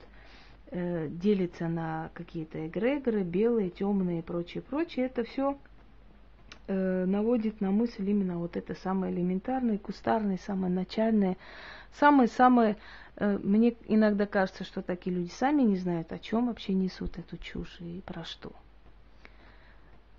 э, 0.70 1.08
делятся 1.08 1.68
на 1.68 2.10
какие-то 2.14 2.66
эгрегоры, 2.66 3.22
белые, 3.22 3.70
темные 3.70 4.20
и 4.20 4.22
прочее, 4.22 4.62
прочее. 4.62 5.06
Это 5.06 5.24
все 5.24 5.56
э, 6.68 7.04
наводит 7.06 7.60
на 7.60 7.70
мысль 7.70 8.08
именно 8.08 8.38
вот 8.38 8.56
это 8.56 8.74
самое 8.74 9.12
элементарное, 9.12 9.78
кустарное, 9.78 10.38
самое 10.38 10.72
начальное, 10.72 11.36
самое-самое... 11.98 12.76
Э, 13.16 13.38
мне 13.42 13.74
иногда 13.86 14.26
кажется, 14.26 14.64
что 14.64 14.82
такие 14.82 15.16
люди 15.16 15.30
сами 15.30 15.62
не 15.62 15.76
знают, 15.76 16.12
о 16.12 16.18
чем 16.18 16.46
вообще 16.46 16.74
несут 16.74 17.18
эту 17.18 17.36
чушь 17.38 17.80
и 17.80 18.02
про 18.06 18.24
что. 18.24 18.52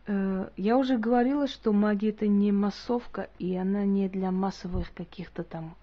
Э, 0.08 0.50
я 0.58 0.77
уже 0.77 0.98
говорила, 0.98 1.48
что 1.48 1.72
магия 1.72 2.10
это 2.10 2.27
не 2.27 2.51
массовка, 2.51 3.29
и 3.38 3.56
она 3.56 3.86
не 3.86 4.10
для 4.10 4.32
массовых 4.32 4.91
каких-то 4.94 5.44
там 5.44 5.75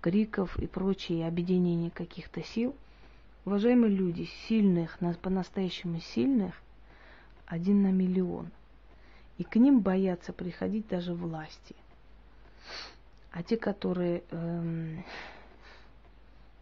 криков 0.00 0.58
и 0.58 0.66
прочее, 0.66 1.26
объединения 1.26 1.90
каких-то 1.90 2.42
сил. 2.42 2.76
Уважаемые 3.46 3.90
люди, 3.90 4.28
сильных, 4.46 4.98
по-настоящему 5.22 6.00
сильных, 6.00 6.54
один 7.46 7.82
на 7.82 7.90
миллион– 7.90 8.50
и 9.38 9.44
к 9.44 9.56
ним 9.56 9.80
боятся 9.80 10.32
приходить 10.32 10.88
даже 10.88 11.14
власти. 11.14 11.74
А 13.32 13.42
те, 13.42 13.56
которые 13.56 14.22
эм, 14.30 15.04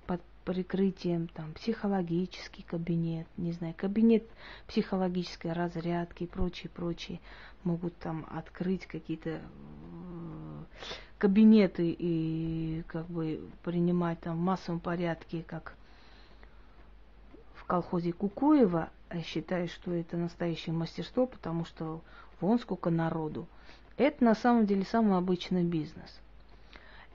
под 0.07 0.23
прикрытием 0.45 1.29
там 1.29 1.53
психологический 1.53 2.63
кабинет, 2.63 3.27
не 3.37 3.53
знаю, 3.53 3.75
кабинет 3.77 4.25
психологической 4.67 5.53
разрядки 5.53 6.25
и 6.25 6.27
прочее, 6.27 6.71
прочее, 6.75 7.21
могут 7.63 7.97
там 7.99 8.27
открыть 8.31 8.87
какие-то 8.87 9.31
э, 9.31 9.41
кабинеты 11.19 11.95
и 11.97 12.85
как 12.89 13.07
бы 13.07 13.41
принимать 13.63 14.21
там 14.21 14.39
в 14.39 14.41
массовом 14.41 14.81
порядке, 14.81 15.45
как 15.47 15.75
в 17.55 17.65
колхозе 17.65 18.13
Кукуева, 18.13 18.91
считаю, 19.21 19.69
что 19.69 19.93
это 19.93 20.17
настоящее 20.17 20.75
мастерство, 20.75 21.27
потому 21.27 21.65
что 21.65 22.01
вон 22.47 22.59
сколько 22.59 22.91
народу. 22.91 23.47
Это 23.97 24.25
на 24.25 24.35
самом 24.35 24.67
деле 24.67 24.85
самый 24.85 25.17
обычный 25.17 25.65
бизнес. 25.65 26.19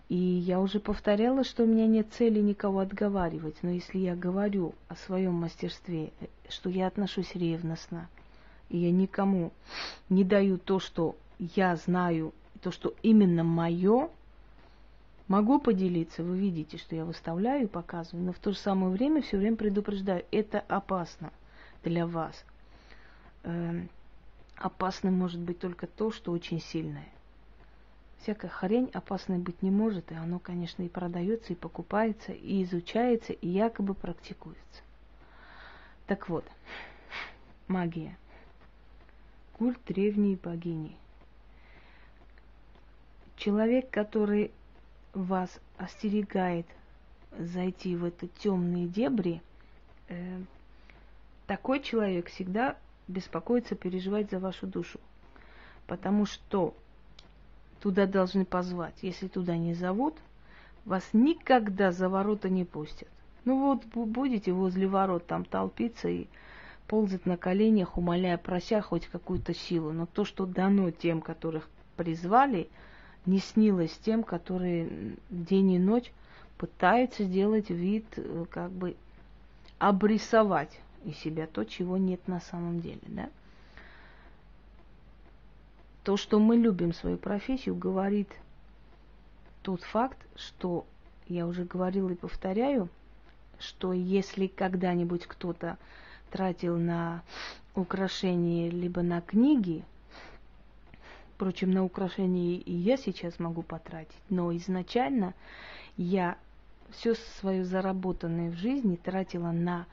И 0.09 0.15
я 0.15 0.61
уже 0.61 0.79
повторяла, 0.79 1.43
что 1.43 1.63
у 1.63 1.65
меня 1.65 1.85
нет 1.85 2.07
цели 2.13 2.39
никого 2.39 2.79
отговаривать, 2.79 3.57
но 3.61 3.71
если 3.71 3.97
я 3.97 4.15
говорю 4.15 4.73
о 4.87 4.95
своем 4.95 5.33
мастерстве, 5.33 6.11
что 6.47 6.69
я 6.69 6.87
отношусь 6.87 7.35
ревностно, 7.35 8.07
и 8.69 8.77
я 8.77 8.91
никому 8.91 9.51
не 10.09 10.23
даю 10.23 10.57
то, 10.59 10.79
что 10.79 11.17
я 11.39 11.75
знаю, 11.75 12.33
то, 12.61 12.71
что 12.71 12.93
именно 13.03 13.43
мое, 13.43 14.09
могу 15.27 15.59
поделиться, 15.59 16.23
вы 16.23 16.37
видите, 16.37 16.77
что 16.77 16.95
я 16.95 17.03
выставляю 17.03 17.65
и 17.65 17.67
показываю, 17.67 18.27
но 18.27 18.33
в 18.33 18.39
то 18.39 18.51
же 18.51 18.57
самое 18.57 18.91
время 18.91 19.21
все 19.21 19.37
время 19.37 19.57
предупреждаю, 19.57 20.23
это 20.31 20.63
опасно 20.69 21.31
для 21.83 22.07
вас. 22.07 22.45
Опасным 24.57 25.13
может 25.13 25.39
быть 25.39 25.59
только 25.59 25.85
то, 25.85 26.11
что 26.11 26.31
очень 26.31 26.59
сильное. 26.59 27.07
Всякая 28.19 28.49
хрень 28.49 28.89
опасной 28.93 29.37
быть 29.37 29.61
не 29.61 29.69
может, 29.69 30.11
и 30.11 30.15
оно, 30.15 30.39
конечно, 30.39 30.81
и 30.81 30.89
продается, 30.89 31.53
и 31.53 31.55
покупается, 31.55 32.31
и 32.31 32.63
изучается, 32.63 33.33
и 33.33 33.47
якобы 33.47 33.93
практикуется. 33.93 34.81
Так 36.07 36.27
вот, 36.27 36.43
магия. 37.67 38.17
Культ 39.57 39.79
древней 39.85 40.35
богини. 40.35 40.95
Человек, 43.35 43.89
который 43.91 44.51
вас 45.13 45.59
остерегает 45.77 46.65
зайти 47.37 47.95
в 47.95 48.03
это 48.03 48.27
темные 48.27 48.87
дебри, 48.87 49.41
э, 50.07 50.41
такой 51.45 51.81
человек 51.81 52.29
всегда 52.29 52.77
беспокоиться, 53.07 53.75
переживать 53.75 54.29
за 54.29 54.39
вашу 54.39 54.67
душу. 54.67 54.99
Потому 55.85 56.25
что 56.25 56.73
туда 57.79 58.05
должны 58.05 58.45
позвать. 58.45 58.95
Если 59.01 59.27
туда 59.27 59.55
не 59.57 59.73
зовут, 59.73 60.15
вас 60.85 61.03
никогда 61.13 61.91
за 61.91 62.09
ворота 62.09 62.49
не 62.49 62.65
пустят. 62.65 63.07
Ну 63.45 63.59
вот 63.59 63.85
будете 63.85 64.51
возле 64.51 64.87
ворот 64.87 65.25
там 65.25 65.45
толпиться 65.45 66.09
и 66.09 66.27
ползать 66.87 67.25
на 67.25 67.37
коленях, 67.37 67.97
умоляя, 67.97 68.37
прося 68.37 68.81
хоть 68.81 69.07
какую-то 69.07 69.53
силу. 69.53 69.91
Но 69.91 70.05
то, 70.05 70.25
что 70.25 70.45
дано 70.45 70.91
тем, 70.91 71.21
которых 71.21 71.69
призвали, 71.95 72.69
не 73.25 73.39
снилось 73.39 73.97
тем, 74.03 74.23
которые 74.23 74.89
день 75.29 75.73
и 75.73 75.79
ночь 75.79 76.11
пытаются 76.57 77.23
сделать 77.23 77.69
вид, 77.69 78.05
э, 78.15 78.45
как 78.49 78.71
бы 78.71 78.95
обрисовать 79.79 80.79
из 81.07 81.17
себя 81.17 81.47
то, 81.47 81.63
чего 81.63 81.97
нет 81.97 82.27
на 82.27 82.41
самом 82.41 82.81
деле, 82.81 83.01
да. 83.07 83.29
То, 86.03 86.17
что 86.17 86.39
мы 86.39 86.57
любим 86.57 86.93
свою 86.93 87.17
профессию, 87.17 87.75
говорит 87.75 88.29
тот 89.61 89.83
факт, 89.83 90.17
что 90.35 90.85
я 91.27 91.47
уже 91.47 91.63
говорила 91.63 92.09
и 92.09 92.15
повторяю, 92.15 92.89
что 93.59 93.93
если 93.93 94.47
когда-нибудь 94.47 95.25
кто-то 95.25 95.77
тратил 96.29 96.77
на 96.77 97.23
украшения 97.75 98.69
либо 98.69 99.01
на 99.01 99.21
книги, 99.21 99.83
впрочем, 101.35 101.71
на 101.71 101.83
украшения 101.83 102.57
и 102.57 102.73
я 102.73 102.97
сейчас 102.97 103.39
могу 103.39 103.61
потратить, 103.61 104.15
но 104.29 104.55
изначально 104.55 105.33
я 105.95 106.37
все 106.91 107.15
свое 107.39 107.63
заработанное 107.63 108.51
в 108.51 108.55
жизни 108.55 108.95
тратила 108.95 109.51
на 109.51 109.85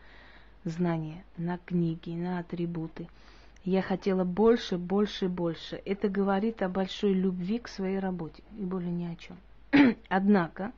знания, 0.64 1.24
на 1.36 1.58
книги, 1.58 2.10
на 2.10 2.38
атрибуты– 2.38 3.08
я 3.64 3.80
хотела 3.80 4.24
больше, 4.24 4.76
больше, 4.76 5.28
больше. 5.28 5.80
Это 5.86 6.10
говорит 6.10 6.60
о 6.62 6.68
большой 6.68 7.14
любви 7.14 7.58
к 7.58 7.68
своей 7.68 7.98
работе 7.98 8.42
и 8.58 8.62
более 8.62 8.92
ни 8.92 9.06
о 9.06 9.16
чем. 9.16 9.38
Однако, 10.08 10.72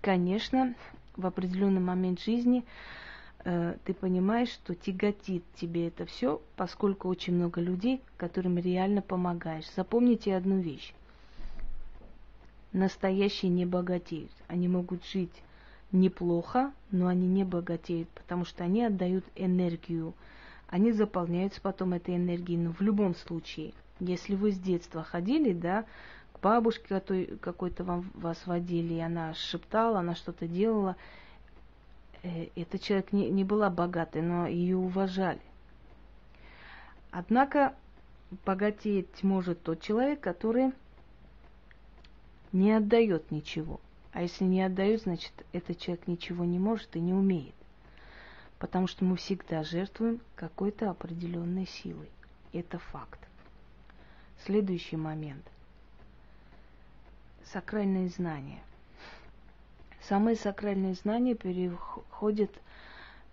конечно, 0.00 0.74
в 1.14 1.26
определенный 1.26 1.82
момент 1.82 2.22
жизни 2.22 2.64
э, 3.44 3.76
ты 3.84 3.92
понимаешь, 3.92 4.48
что 4.48 4.74
тяготит 4.74 5.44
тебе 5.56 5.88
это 5.88 6.06
все, 6.06 6.40
поскольку 6.56 7.06
очень 7.08 7.34
много 7.34 7.60
людей, 7.60 8.00
которым 8.16 8.56
реально 8.56 9.02
помогаешь. 9.02 9.70
Запомните 9.76 10.34
одну 10.34 10.60
вещь. 10.60 10.94
Настоящие 12.72 13.50
не 13.50 13.66
богатеют. 13.66 14.32
Они 14.46 14.68
могут 14.68 15.04
жить 15.04 15.42
неплохо, 15.92 16.72
но 16.90 17.06
они 17.06 17.26
не 17.26 17.44
богатеют, 17.44 18.08
потому 18.10 18.44
что 18.44 18.64
они 18.64 18.84
отдают 18.84 19.24
энергию, 19.36 20.14
они 20.68 20.92
заполняются 20.92 21.60
потом 21.60 21.94
этой 21.94 22.16
энергией. 22.16 22.58
Но 22.58 22.72
в 22.72 22.80
любом 22.80 23.14
случае, 23.14 23.72
если 24.00 24.34
вы 24.34 24.52
с 24.52 24.58
детства 24.58 25.02
ходили, 25.02 25.52
да, 25.52 25.84
к 26.34 26.40
бабушке 26.40 27.00
какой-то 27.40 27.84
вам 27.84 28.10
вас 28.14 28.46
водили, 28.46 28.94
и 28.94 29.00
она 29.00 29.34
шептала, 29.34 30.00
она 30.00 30.14
что-то 30.14 30.46
делала, 30.46 30.96
э, 32.22 32.48
этот 32.54 32.82
человек 32.82 33.12
не, 33.12 33.30
не 33.30 33.44
была 33.44 33.70
богатой, 33.70 34.22
но 34.22 34.46
ее 34.46 34.76
уважали. 34.76 35.40
Однако 37.10 37.74
богатеть 38.44 39.22
может 39.22 39.62
тот 39.62 39.80
человек, 39.80 40.20
который 40.20 40.72
не 42.52 42.72
отдает 42.72 43.30
ничего. 43.30 43.80
А 44.18 44.22
если 44.22 44.42
не 44.42 44.62
отдает, 44.62 45.02
значит, 45.02 45.32
этот 45.52 45.78
человек 45.78 46.08
ничего 46.08 46.44
не 46.44 46.58
может 46.58 46.96
и 46.96 47.00
не 47.00 47.14
умеет 47.14 47.54
потому 48.58 48.86
что 48.86 49.04
мы 49.04 49.16
всегда 49.16 49.62
жертвуем 49.62 50.20
какой-то 50.34 50.90
определенной 50.90 51.66
силой. 51.66 52.10
Это 52.52 52.78
факт. 52.78 53.20
Следующий 54.44 54.96
момент. 54.96 55.44
Сакральные 57.44 58.08
знания. 58.08 58.60
Самые 60.02 60.36
сакральные 60.36 60.94
знания 60.94 61.34
переходят 61.34 62.50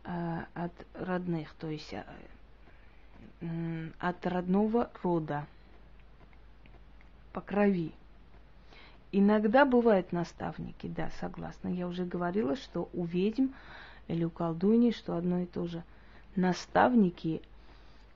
э, 0.03 0.39
от 0.53 0.73
родных, 0.93 1.53
то 1.53 1.69
есть 1.69 1.93
э, 1.93 3.89
от 3.99 4.25
родного 4.25 4.89
рода 5.03 5.45
по 7.33 7.41
крови. 7.41 7.93
Иногда 9.11 9.65
бывают 9.65 10.11
наставники, 10.11 10.87
да, 10.87 11.09
согласна. 11.19 11.69
Я 11.69 11.87
уже 11.87 12.05
говорила, 12.05 12.55
что 12.55 12.89
у 12.93 13.05
ведьм 13.05 13.47
или 14.07 14.23
у 14.23 14.29
колдуньи, 14.29 14.91
что 14.91 15.15
одно 15.15 15.39
и 15.39 15.45
то 15.45 15.67
же. 15.67 15.83
Наставники, 16.35 17.41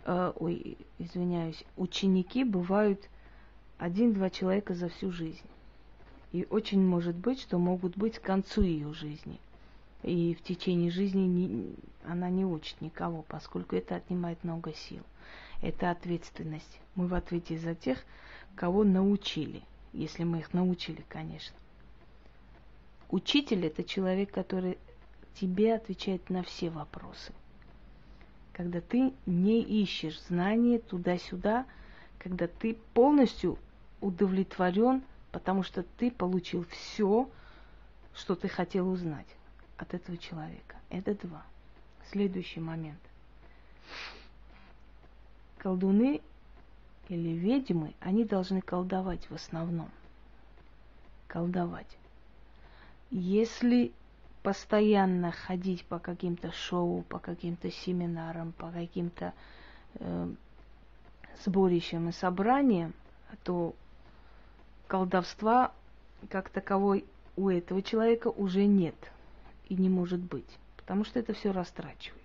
э, 0.06 0.34
ой, 0.36 0.78
извиняюсь, 0.98 1.64
ученики 1.78 2.44
бывают 2.44 3.10
один-два 3.78 4.30
человека 4.30 4.74
за 4.74 4.90
всю 4.90 5.12
жизнь. 5.12 5.48
И 6.32 6.46
очень 6.50 6.86
может 6.86 7.16
быть, 7.16 7.42
что 7.42 7.58
могут 7.58 7.98
быть 7.98 8.20
к 8.20 8.22
концу 8.22 8.62
ее 8.62 8.94
жизни. 8.94 9.40
И 10.04 10.36
в 10.36 10.44
течение 10.44 10.92
жизни 10.92 11.22
не, 11.22 11.76
она 12.06 12.30
не 12.30 12.46
учит 12.46 12.80
никого, 12.82 13.24
поскольку 13.24 13.76
это 13.76 13.96
отнимает 13.96 14.44
много 14.44 14.74
сил. 14.74 15.02
Это 15.62 15.92
ответственность. 15.92 16.80
Мы 16.96 17.08
в 17.08 17.14
ответе 17.14 17.58
за 17.58 17.76
тех, 17.76 17.98
кого 18.56 18.84
научили, 18.84 19.62
если 19.94 20.24
мы 20.24 20.40
их 20.40 20.54
научили, 20.54 21.04
конечно. 21.08 21.56
Учитель– 23.10 23.66
это 23.68 23.84
человек, 23.84 24.32
который 24.32 24.78
тебе 25.34 25.76
отвечает 25.76 26.30
на 26.30 26.44
все 26.44 26.70
вопросы. 26.70 27.34
Когда 28.54 28.82
ты 28.82 29.14
не 29.26 29.62
ищешь 29.62 30.22
знания 30.24 30.80
туда-сюда, 30.80 31.66
когда 32.18 32.48
ты 32.48 32.76
полностью 32.94 33.58
удовлетворен, 34.02 35.02
потому 35.32 35.64
что 35.64 35.84
ты 35.98 36.12
получил 36.12 36.66
все, 36.70 37.30
что 38.14 38.36
ты 38.36 38.48
хотел 38.48 38.90
узнать 38.90 39.28
от 39.78 39.94
этого 39.94 40.18
человека. 40.18 40.76
Это 40.90 41.16
два. 41.16 41.44
Следующий 42.12 42.60
момент. 42.60 43.00
Колдуны 45.58 46.22
или 47.10 47.30
ведьмы, 47.30 47.94
они 48.00 48.24
должны 48.24 48.62
колдовать 48.62 49.30
в 49.30 49.36
основном. 49.36 49.90
Колдовать. 51.28 51.98
Если 53.12 53.92
постоянно 54.44 55.32
ходить 55.32 55.84
по 55.86 56.00
каким-то 56.00 56.52
шоу, 56.52 57.02
по 57.04 57.20
каким-то 57.20 57.72
семинарам, 57.72 58.52
по 58.54 58.72
каким-то 58.72 59.34
э, 59.96 60.34
сборищам 61.44 62.10
и 62.10 62.12
собраниям, 62.12 62.94
то 63.44 63.76
колдовства 64.88 65.74
как 66.30 66.50
таковой 66.50 67.06
у 67.36 67.50
этого 67.50 67.82
человека 67.82 68.28
уже 68.28 68.66
нет 68.66 68.96
и 69.68 69.76
не 69.76 69.90
может 69.90 70.20
быть, 70.20 70.58
потому 70.78 71.04
что 71.04 71.20
это 71.20 71.34
все 71.34 71.52
растрачивается. 71.52 72.20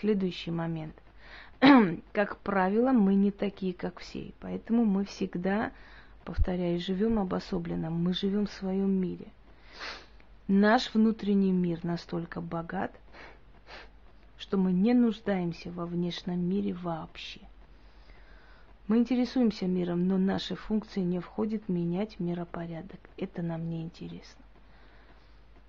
Следующий 0.00 0.50
момент. 0.50 0.94
как 2.12 2.38
правило, 2.38 2.92
мы 2.92 3.14
не 3.14 3.30
такие, 3.30 3.72
как 3.72 4.00
все, 4.00 4.32
поэтому 4.40 4.84
мы 4.84 5.04
всегда, 5.04 5.72
повторяю, 6.24 6.78
живем 6.80 7.18
обособленно, 7.18 7.90
мы 7.90 8.12
живем 8.12 8.46
в 8.46 8.52
своем 8.52 8.90
мире. 8.90 9.26
Наш 10.48 10.94
внутренний 10.94 11.52
мир 11.52 11.80
настолько 11.82 12.40
богат, 12.40 12.92
что 14.38 14.58
мы 14.58 14.72
не 14.72 14.94
нуждаемся 14.94 15.70
во 15.70 15.86
внешнем 15.86 16.38
мире 16.38 16.74
вообще. 16.74 17.40
Мы 18.86 18.98
интересуемся 18.98 19.66
миром, 19.66 20.06
но 20.06 20.16
наши 20.16 20.54
функции 20.54 21.00
не 21.00 21.18
входят 21.18 21.68
менять 21.68 22.20
миропорядок. 22.20 23.00
Это 23.16 23.42
нам 23.42 23.68
не 23.68 23.82
интересно. 23.82 24.44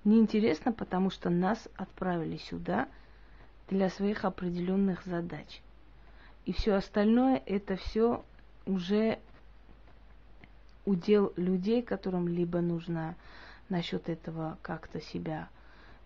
Не 0.04 0.20
интересно, 0.20 0.72
потому 0.72 1.10
что 1.10 1.32
нас 1.32 1.68
отправили 1.76 2.38
сюда 2.38 2.88
для 3.70 3.90
своих 3.90 4.24
определенных 4.24 5.04
задач. 5.06 5.62
И 6.48 6.54
все 6.54 6.76
остальное 6.76 7.44
это 7.46 7.76
все 7.76 8.24
уже 8.66 9.20
удел 10.86 11.34
людей, 11.36 11.82
которым 11.82 12.30
либо 12.30 12.62
нужно 12.62 13.16
насчет 13.68 14.08
этого 14.08 14.58
как-то 14.62 15.02
себя 15.02 15.50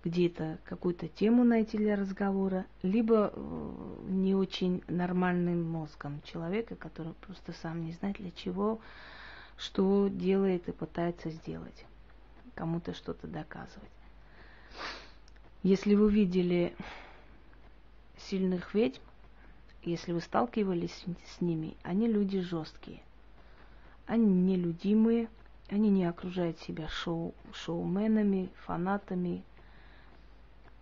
где-то 0.04 0.58
какую-то 0.65 1.08
тему 1.08 1.43
найти 1.43 1.77
для 1.77 1.95
разговора, 1.95 2.65
либо 2.82 3.32
э, 3.32 3.95
не 4.08 4.34
очень 4.34 4.82
нормальным 4.88 5.63
мозгом 5.63 6.19
человека, 6.23 6.75
который 6.75 7.13
просто 7.21 7.54
сам 7.62 7.86
не 7.86 7.91
знает 7.91 8.17
для 8.17 8.32
чего, 8.32 8.80
что 9.58 10.08
делает 10.08 10.67
и 10.67 10.71
пытается 10.71 11.30
сделать, 11.30 11.86
кому-то 12.56 12.95
что-то 12.95 13.27
доказывать. 13.27 13.91
Если 15.62 15.93
вы 15.93 16.12
видели 16.12 16.73
сильных 18.17 18.73
ведьм, 18.73 19.01
если 19.84 20.12
вы 20.12 20.22
сталкивались 20.22 21.06
с 21.26 21.41
ними, 21.41 21.76
они 21.84 22.08
люди 22.08 22.39
жесткие, 22.39 23.02
они 24.06 24.34
нелюдимые, 24.34 25.30
они 25.70 25.89
не 25.89 26.06
окружают 26.06 26.60
себя 26.60 26.88
шоу, 26.88 27.34
шоуменами, 27.54 28.50
фанатами, 28.65 29.44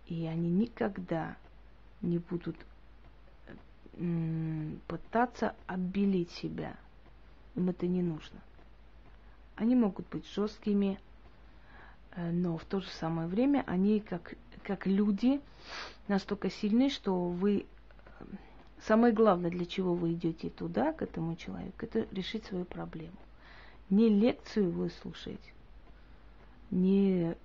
и 0.06 0.26
они 0.26 0.50
никогда 0.50 1.36
не 2.02 2.18
будут 2.18 2.56
пытаться 4.86 5.54
обелить 5.66 6.30
себя. 6.30 6.76
Им 7.54 7.68
это 7.68 7.86
не 7.86 8.02
нужно. 8.02 8.40
Они 9.56 9.74
могут 9.74 10.08
быть 10.08 10.26
жесткими, 10.32 10.98
э, 12.12 12.30
но 12.30 12.56
в 12.56 12.64
то 12.64 12.80
же 12.80 12.88
самое 12.88 13.28
время 13.28 13.62
они 13.66 14.00
как, 14.00 14.34
как 14.62 14.86
люди 14.86 15.40
настолько 16.08 16.48
сильны, 16.48 16.88
что 16.88 17.28
вы 17.28 17.66
самое 18.86 19.12
главное, 19.12 19.50
для 19.50 19.66
чего 19.66 19.94
вы 19.94 20.12
идете 20.12 20.50
туда, 20.50 20.92
к 20.92 21.02
этому 21.02 21.36
человеку, 21.36 21.76
это 21.80 22.06
решить 22.12 22.44
свою 22.44 22.64
проблему 22.64 23.16
не 23.90 24.08
лекцию 24.08 24.70
выслушать, 24.70 25.52
не 26.70 27.36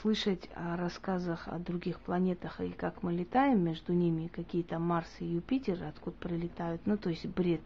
слышать 0.00 0.50
о 0.56 0.76
рассказах 0.76 1.46
о 1.46 1.58
других 1.58 2.00
планетах 2.00 2.60
и 2.60 2.70
как 2.70 3.02
мы 3.04 3.12
летаем 3.12 3.60
между 3.60 3.92
ними, 3.92 4.26
какие 4.26 4.64
там 4.64 4.82
Марс 4.82 5.08
и 5.20 5.24
Юпитер, 5.24 5.82
откуда 5.84 6.16
прилетают, 6.16 6.82
ну, 6.84 6.98
то 6.98 7.08
есть 7.08 7.26
бред 7.26 7.62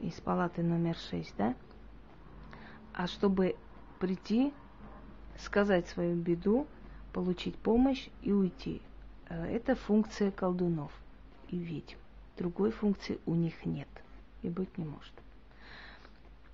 из 0.00 0.14
палаты 0.14 0.62
номер 0.62 0.96
6, 0.96 1.34
да? 1.36 1.54
А 2.94 3.06
чтобы 3.06 3.56
прийти, 4.00 4.52
сказать 5.38 5.86
свою 5.88 6.16
беду, 6.16 6.66
получить 7.12 7.56
помощь 7.56 8.08
и 8.22 8.32
уйти. 8.32 8.80
Э, 9.28 9.46
это 9.46 9.74
функция 9.74 10.30
колдунов 10.30 10.92
и 11.52 11.58
ведьм. 11.58 11.96
Другой 12.36 12.72
функции 12.72 13.20
у 13.26 13.34
них 13.34 13.64
нет 13.64 13.88
и 14.42 14.48
быть 14.48 14.76
не 14.76 14.84
может. 14.84 15.12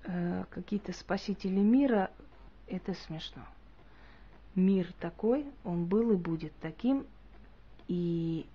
Э, 0.03 0.45
какие-то 0.51 0.93
спасители 0.93 1.59
мира, 1.59 2.11
это 2.67 2.93
смешно. 2.93 3.41
Мир 4.55 4.91
такой, 4.99 5.45
он 5.63 5.85
был 5.85 6.11
и 6.11 6.15
будет 6.15 6.53
таким, 6.61 7.07
и 7.87 8.45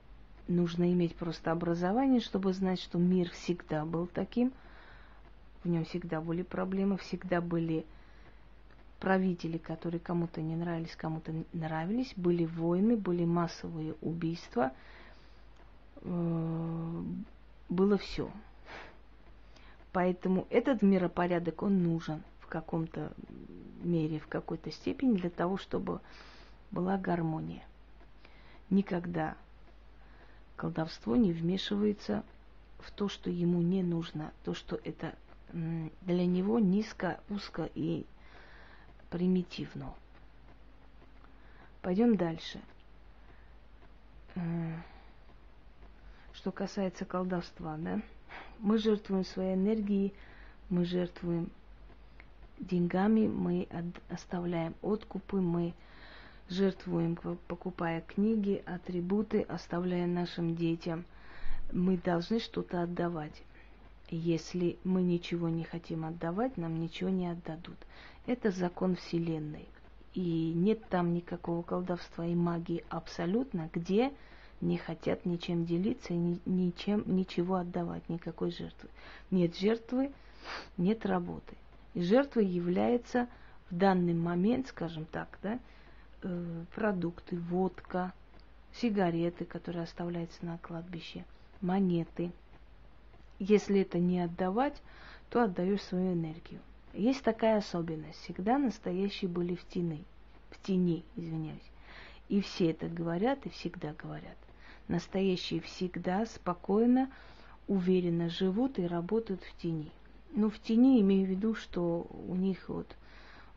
нужно 0.47 0.93
иметь 0.93 1.17
просто 1.17 1.51
образование, 1.51 2.21
чтобы 2.21 2.53
знать, 2.53 2.81
что 2.81 2.99
мир 2.99 3.31
всегда 3.31 3.85
был 3.85 4.07
таким, 4.07 4.53
в 5.65 5.69
нем 5.69 5.85
всегда 5.85 6.21
были 6.21 6.43
проблемы, 6.43 6.99
всегда 6.99 7.41
были 7.41 7.87
правители, 9.01 9.59
которые 9.59 10.01
кому-то 10.01 10.41
не 10.43 10.57
нравились, 10.57 10.95
кому-то 10.97 11.33
нравились, 11.53 12.13
были 12.17 12.45
войны, 12.45 12.97
были 12.97 13.25
массовые 13.25 13.95
убийства, 14.01 14.73
было 16.05 17.99
все. 17.99 18.31
Поэтому 19.93 20.47
этот 20.51 20.83
миропорядок, 20.83 21.63
он 21.63 21.83
нужен 21.83 22.23
в 22.41 22.47
каком-то 22.47 23.13
мере, 23.83 24.19
в 24.19 24.27
какой-то 24.27 24.71
степени 24.71 25.17
для 25.17 25.31
того, 25.31 25.57
чтобы 25.57 26.01
была 26.71 26.99
гармония. 26.99 27.63
Никогда 28.71 29.37
колдовство 30.57 31.17
не 31.17 31.33
вмешивается 31.33 32.25
в 32.79 32.91
то, 32.91 33.09
что 33.09 33.31
ему 33.31 33.63
не 33.63 33.83
нужно, 33.83 34.33
то, 34.45 34.55
что 34.55 34.81
это 34.85 35.15
для 35.53 36.27
него 36.27 36.59
низко, 36.59 37.21
узко 37.31 37.71
и 37.75 38.05
примитивно. 39.11 39.95
Пойдем 41.83 42.17
дальше. 42.17 42.61
Э, 44.35 44.75
что 46.45 46.53
касается 46.53 47.07
колдовства, 47.07 47.79
да? 47.79 48.03
Мы 48.59 48.77
жертвуем 48.77 49.25
своей 49.25 49.55
энергией, 49.55 50.13
мы 50.69 50.85
жертвуем 50.85 51.49
деньгами, 52.59 53.27
мы 53.27 53.67
оставляем 54.11 54.75
откупы, 54.83 55.41
мы 55.41 55.73
жертвуем, 56.51 57.17
покупая 57.49 58.03
книги, 58.03 58.63
атрибуты, 58.67 59.41
оставляя 59.41 60.07
нашим 60.07 60.55
детям. 60.55 61.07
Мы 61.73 61.97
должны 61.97 62.41
что-то 62.41 62.83
отдавать. 62.83 63.43
Если 64.11 64.77
мы 64.85 65.01
ничего 65.01 65.49
не 65.49 65.65
хотим 65.65 66.05
отдавать, 66.05 66.59
нам 66.59 66.79
ничего 66.79 67.09
не 67.09 67.27
отдадут. 67.27 67.79
Это 68.27 68.51
закон 68.51 68.97
Вселенной. 68.97 69.67
И 70.13 70.53
нет 70.55 70.87
там 70.91 71.15
никакого 71.15 71.63
колдовства 71.63 72.27
и 72.27 72.35
магии 72.35 72.85
абсолютно, 72.91 73.71
где 73.73 74.13
не 74.65 74.79
хотят 74.79 75.27
ничем 75.27 75.65
делиться 75.65 76.15
и 76.15 76.39
ничем, 76.47 77.05
ничего 77.07 77.57
отдавать, 77.57 78.09
никакой 78.09 78.51
жертвы. 78.51 78.89
Нет 79.31 79.57
жертвы, 79.57 80.11
нет 80.77 81.07
работы. 81.07 81.55
И 81.93 82.03
жертвой 82.03 82.47
является 82.47 83.29
в 83.71 83.77
данный 83.77 84.15
момент, 84.15 84.69
скажем 84.69 85.05
так, 85.05 85.39
да, 85.43 85.59
э, 86.23 86.65
продукты, 86.75 87.39
водка, 87.39 88.13
сигареты, 88.73 89.45
которые 89.45 89.85
оставляются 89.85 90.45
на 90.45 90.59
кладбище, 90.59 91.25
монеты. 91.61 92.33
Если 93.39 93.81
это 93.81 93.99
не 93.99 94.21
отдавать, 94.21 94.81
то 95.29 95.43
отдаешь 95.43 95.83
свою 95.83 96.15
энергию. 96.15 96.61
Есть 96.93 97.23
такая 97.23 97.59
особенность. 97.59 98.21
Всегда 98.21 98.59
настоящие 98.59 99.29
были 99.29 99.55
в 99.55 99.67
тени. 99.69 100.05
В 100.51 100.65
тени, 100.65 101.05
извиняюсь. 101.17 101.59
И 102.29 102.41
все 102.41 102.71
это 102.71 102.89
говорят 102.89 103.45
и 103.45 103.51
всегда 103.51 103.93
говорят. 103.95 104.37
Настоящие 104.89 105.61
всегда 105.61 106.27
спокойно, 106.27 107.11
уверенно 107.67 108.29
живут 108.29 108.79
и 108.79 108.87
работают 108.87 109.43
в 109.43 109.57
тени. 109.57 109.91
Ну, 110.33 110.51
в 110.51 110.59
тени 110.59 111.01
имею 111.01 111.27
в 111.27 111.31
виду, 111.31 111.55
что 111.55 112.07
у 112.29 112.35
них 112.35 112.69
вот, 112.69 112.95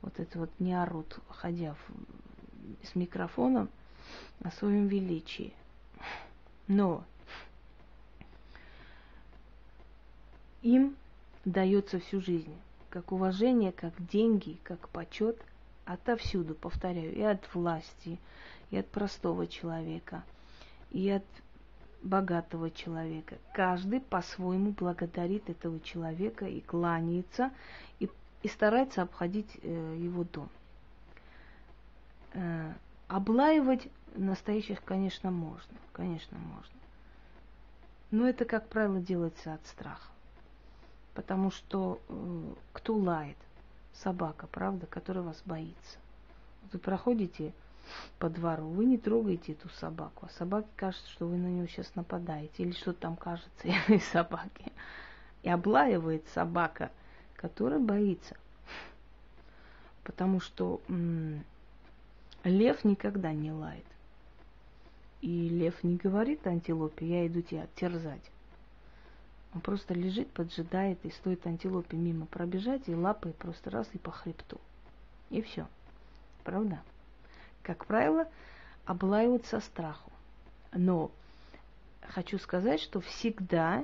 вот 0.02 0.20
это 0.20 0.40
вот 0.40 0.50
не 0.60 0.74
орут, 0.74 1.20
ходя 1.28 1.74
в, 1.74 2.88
с 2.88 2.96
микрофоном 2.96 3.70
о 4.42 4.52
своем 4.52 4.88
величии. 4.88 5.54
Но 6.68 7.04
им 10.62 10.96
дается 11.44 12.00
всю 12.00 12.22
жизнь, 12.22 12.56
как 12.90 13.12
уважение, 13.12 13.74
как 13.74 13.94
деньги, 14.08 14.58
как 14.64 14.88
почет, 14.90 15.42
отовсюду, 15.84 16.56
повторяю, 16.56 17.14
и 17.14 17.22
от 17.22 17.54
власти, 17.54 18.18
и 18.72 18.78
от 18.78 18.88
простого 18.88 19.46
человека– 19.46 20.24
и 20.92 21.10
от 21.10 21.24
богатого 22.02 22.72
человека. 22.72 23.38
Каждый 23.54 24.00
по-своему 24.02 24.72
благодарит 24.72 25.50
этого 25.50 25.80
человека 25.82 26.46
и 26.46 26.62
кланяется, 26.62 27.52
и, 28.00 28.10
и 28.44 28.48
старается 28.48 29.02
обходить 29.02 29.58
э, 29.62 29.98
его 30.00 30.24
дом. 30.24 30.50
Э, 32.34 32.74
облаивать 33.08 33.88
настоящих, 34.16 34.84
конечно, 34.84 35.32
можно. 35.32 35.76
Конечно, 35.94 36.38
можно. 36.38 36.74
Но 38.12 38.28
это, 38.28 38.46
как 38.46 38.68
правило, 38.68 39.00
делается 39.00 39.54
от 39.54 39.66
страха. 39.68 40.10
Потому 41.14 41.52
что 41.52 42.00
э, 42.08 42.54
кто 42.74 42.96
лает? 42.96 43.38
Собака, 43.94 44.46
правда, 44.48 44.86
которая 44.86 45.24
вас 45.24 45.42
боится. 45.46 45.98
Вы 46.72 46.78
проходите 46.78 47.52
по 48.20 48.30
двору, 48.30 48.68
вы 48.68 48.86
не 48.86 48.98
трогаете 48.98 49.54
эту 49.54 49.70
собаку, 49.70 50.26
а 50.26 50.30
собаке 50.38 50.68
кажется, 50.76 51.10
что 51.12 51.28
вы 51.28 51.38
на 51.38 51.48
нее 51.48 51.68
сейчас 51.68 51.96
нападаете, 51.96 52.64
или 52.64 52.72
что 52.72 52.94
там 52.94 53.16
кажется 53.16 53.50
этой 53.64 54.00
собаке. 54.00 54.72
И 55.44 55.50
облаивает 55.50 56.28
собака, 56.34 56.92
которая 57.36 57.80
боится. 57.80 58.36
Потому 60.04 60.40
что 60.40 60.82
м- 60.88 61.44
лев 62.44 62.84
никогда 62.84 63.34
не 63.34 63.52
лает. 63.52 63.86
И 65.22 65.50
лев 65.50 65.84
не 65.84 65.98
говорит 65.98 66.46
антилопе, 66.46 67.06
я 67.06 67.28
иду 67.28 67.42
тебя 67.42 67.68
терзать. 67.76 68.32
Он 69.54 69.62
просто 69.62 69.94
лежит, 69.94 70.30
поджидает, 70.32 71.04
и 71.04 71.10
стоит 71.10 71.48
антилопе 71.48 71.98
мимо 71.98 72.26
пробежать, 72.26 72.88
и 72.88 72.96
лапой 72.96 73.34
просто 73.34 73.70
раз 73.70 73.88
и 73.94 73.98
по 73.98 74.12
хребту. 74.12 74.60
И 75.30 75.42
все. 75.42 75.68
Правда? 76.44 76.80
Как 77.68 77.86
правило, 77.86 78.28
облаивают 78.86 79.46
со 79.46 79.60
страху. 79.60 80.10
Но 80.72 81.12
хочу 82.02 82.40
сказать, 82.40 82.80
что 82.80 83.02
всегда, 83.02 83.84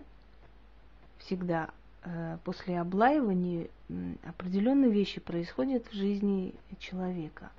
всегда 1.17 1.69
э, 2.03 2.37
после 2.45 2.79
облаивания 2.79 3.67
определенные 4.25 4.89
вещи 4.89 5.19
происходят 5.19 5.85
в 5.87 5.93
жизни 5.93 6.55
человека. 6.79 7.51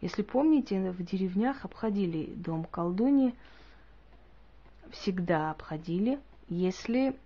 Если 0.00 0.22
помните, 0.22 0.92
в 0.92 1.04
деревнях 1.04 1.64
обходили 1.64 2.32
дом 2.36 2.64
колдуни, 2.64 3.34
всегда 4.92 5.50
обходили, 5.50 6.20
если, 6.48 7.16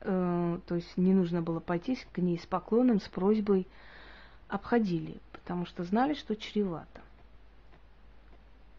э, 0.00 0.58
то 0.66 0.74
есть 0.74 0.96
не 0.96 1.14
нужно 1.14 1.42
было 1.42 1.60
пойти 1.60 1.96
к 2.12 2.18
ней 2.18 2.40
с 2.40 2.46
поклоном, 2.46 3.00
с 3.00 3.08
просьбой, 3.08 3.68
обходили, 4.48 5.18
потому 5.30 5.64
что 5.64 5.84
знали, 5.84 6.14
что 6.14 6.34
чревато. 6.34 7.00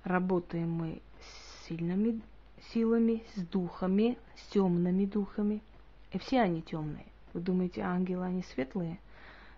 Работаем 0.03 0.71
мы 0.71 1.01
с 1.19 1.67
сильными 1.67 2.21
силами, 2.73 3.23
с 3.35 3.41
духами, 3.41 4.17
с 4.35 4.51
темными 4.51 5.05
духами. 5.05 5.61
И 6.11 6.17
все 6.17 6.41
они 6.41 6.61
темные. 6.61 7.05
Вы 7.33 7.41
думаете, 7.41 7.81
ангелы, 7.81 8.25
они 8.25 8.43
светлые? 8.43 8.97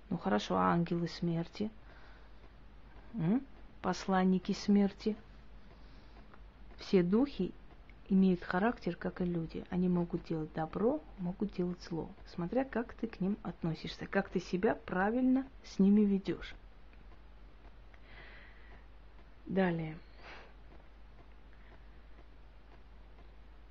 Ну 0.09 0.17
хорошо, 0.17 0.57
ангелы 0.57 1.07
смерти? 1.07 1.71
М? 3.13 3.41
Посланники 3.81 4.51
смерти? 4.51 5.15
Все 6.77 7.03
духи 7.03 7.53
имеют 8.09 8.43
характер, 8.43 8.95
как 8.95 9.21
и 9.21 9.25
люди. 9.25 9.65
Они 9.69 9.89
могут 9.89 10.25
делать 10.25 10.53
добро, 10.53 11.01
могут 11.19 11.53
делать 11.53 11.81
зло, 11.89 12.09
смотря 12.35 12.63
как 12.63 12.93
ты 12.93 13.07
к 13.07 13.19
ним 13.21 13.37
относишься, 13.43 14.05
как 14.05 14.29
ты 14.29 14.39
себя 14.39 14.75
правильно 14.75 15.45
с 15.63 15.79
ними 15.79 16.01
ведешь. 16.01 16.53
Далее. 19.45 19.97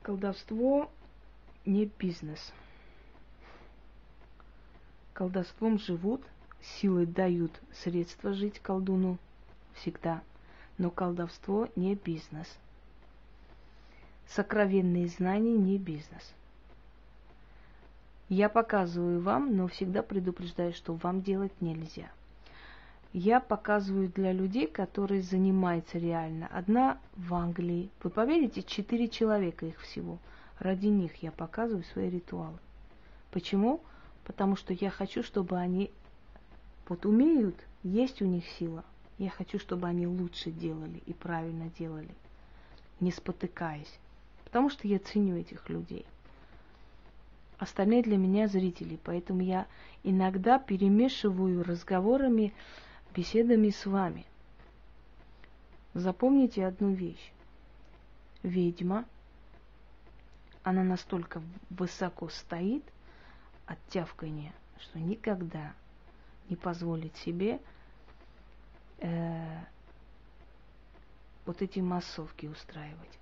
Колдовство 0.02 0.90
не 1.64 1.86
бизнес. 1.86 2.52
Колдовством 5.12 5.78
живут 5.78 6.22
силы 6.60 7.06
дают 7.06 7.52
средства 7.72 8.32
жить 8.32 8.58
колдуну 8.58 9.18
всегда, 9.74 10.22
но 10.76 10.90
колдовство 10.90 11.68
не 11.76 11.94
бизнес. 11.94 12.48
Сокровенные 14.26 15.06
знания 15.06 15.56
не 15.56 15.78
бизнес. 15.78 16.32
Я 18.28 18.48
показываю 18.48 19.20
вам, 19.20 19.56
но 19.56 19.68
всегда 19.68 20.02
предупреждаю, 20.02 20.72
что 20.72 20.94
вам 20.94 21.22
делать 21.22 21.52
нельзя. 21.60 22.10
Я 23.12 23.40
показываю 23.40 24.08
для 24.08 24.32
людей, 24.32 24.66
которые 24.66 25.20
занимаются 25.20 25.98
реально. 25.98 26.48
Одна 26.50 26.98
в 27.16 27.34
Англии. 27.34 27.90
Вы 28.02 28.08
поверите, 28.08 28.62
четыре 28.62 29.08
человека 29.08 29.66
их 29.66 29.78
всего. 29.80 30.18
Ради 30.58 30.86
них 30.86 31.16
я 31.16 31.30
показываю 31.30 31.84
свои 31.84 32.08
ритуалы. 32.08 32.56
Почему? 33.30 33.80
Потому 34.24 34.56
что 34.56 34.72
я 34.72 34.88
хочу, 34.88 35.22
чтобы 35.22 35.58
они 35.58 35.90
вот 36.88 37.04
умеют, 37.04 37.56
есть 37.82 38.22
у 38.22 38.24
них 38.24 38.46
сила. 38.58 38.82
Я 39.18 39.28
хочу, 39.28 39.58
чтобы 39.58 39.88
они 39.88 40.06
лучше 40.06 40.50
делали 40.50 41.02
и 41.04 41.12
правильно 41.12 41.70
делали, 41.78 42.14
не 43.00 43.12
спотыкаясь. 43.12 43.98
Потому 44.44 44.70
что 44.70 44.88
я 44.88 44.98
ценю 44.98 45.36
этих 45.36 45.68
людей. 45.68 46.06
Остальные 47.58 48.02
для 48.02 48.16
меня 48.16 48.48
зрители, 48.48 48.98
поэтому 49.04 49.42
я 49.42 49.66
иногда 50.02 50.58
перемешиваю 50.58 51.62
разговорами, 51.62 52.52
беседами 53.12 53.70
с 53.70 53.86
вами. 53.86 54.24
Запомните 55.94 56.66
одну 56.66 56.92
вещь. 56.92 57.32
Ведьма, 58.42 59.04
она 60.62 60.82
настолько 60.82 61.42
высоко 61.70 62.28
стоит 62.28 62.84
от 63.66 63.78
тявкания, 63.88 64.52
что 64.80 64.98
никогда 64.98 65.74
не 66.48 66.56
позволит 66.56 67.14
себе 67.18 67.60
э, 68.98 69.58
вот 71.44 71.62
эти 71.62 71.80
массовки 71.80 72.46
устраивать. 72.46 73.18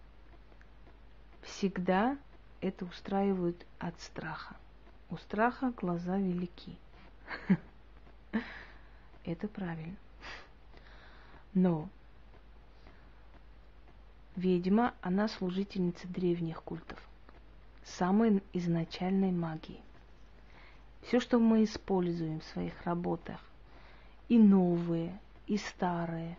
Всегда 1.43 2.17
это 2.61 2.85
устраивают 2.85 3.67
от 3.79 4.01
страха. 4.01 4.57
У 5.11 5.17
страха 5.17 5.73
глаза 5.77 6.19
велики. 6.19 6.79
Это 9.25 9.49
правильно. 9.49 9.97
Но 11.53 11.89
ведьма, 14.37 14.95
она 15.03 15.29
служительница 15.29 16.09
древних 16.09 16.63
культов, 16.63 16.99
самой 17.85 18.43
изначальной 18.53 19.33
магии. 19.33 19.81
Все, 21.03 21.21
что 21.21 21.39
мы 21.39 21.65
используем 21.65 22.41
в 22.41 22.45
своих 22.45 22.83
работах, 22.85 23.41
и 24.29 24.39
новые, 24.39 25.19
и 25.47 25.57
старые, 25.57 26.39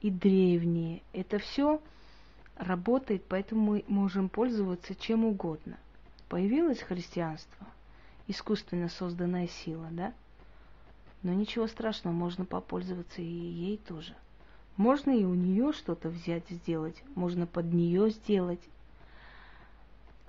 и 0.00 0.10
древние, 0.10 1.02
это 1.12 1.38
все 1.38 1.80
работает, 2.56 3.24
поэтому 3.28 3.72
мы 3.72 3.84
можем 3.86 4.28
пользоваться 4.28 4.94
чем 4.94 5.24
угодно. 5.24 5.78
Появилось 6.28 6.80
христианство, 6.80 7.66
искусственно 8.26 8.88
созданная 8.88 9.48
сила, 9.48 9.88
да? 9.90 10.14
Но 11.22 11.32
ничего 11.32 11.66
страшного, 11.66 12.14
можно 12.14 12.44
попользоваться 12.44 13.20
и 13.20 13.24
ей 13.24 13.76
тоже. 13.76 14.14
Можно 14.76 15.10
и 15.10 15.24
у 15.24 15.34
нее 15.34 15.72
что-то 15.72 16.08
взять, 16.08 16.48
сделать, 16.48 17.02
можно 17.14 17.46
под 17.46 17.72
нее 17.72 18.10
сделать. 18.10 18.60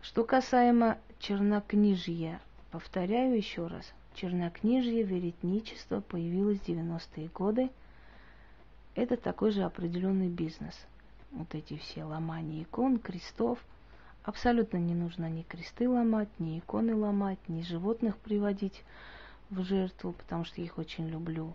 Что 0.01 0.23
касаемо 0.23 0.97
чернокнижья, 1.19 2.41
повторяю 2.71 3.37
еще 3.37 3.67
раз, 3.67 3.93
чернокнижье, 4.15 5.03
веретничество 5.03 6.01
появилось 6.01 6.59
в 6.59 6.67
90-е 6.67 7.29
годы. 7.29 7.69
Это 8.95 9.15
такой 9.15 9.51
же 9.51 9.63
определенный 9.63 10.27
бизнес– 10.27 10.77
вот 11.31 11.55
эти 11.55 11.77
все 11.77 12.03
ломания 12.03 12.63
икон, 12.63 12.99
крестов. 12.99 13.59
Абсолютно 14.23 14.77
не 14.77 14.93
нужно 14.93 15.29
ни 15.29 15.41
кресты 15.41 15.89
ломать, 15.89 16.29
ни 16.39 16.59
иконы 16.59 16.95
ломать, 16.95 17.39
ни 17.47 17.63
животных 17.63 18.17
приводить 18.17 18.83
в 19.51 19.63
жертву, 19.63 20.13
потому 20.13 20.45
что 20.45 20.61
их 20.61 20.79
очень 20.79 21.07
люблю. 21.07 21.53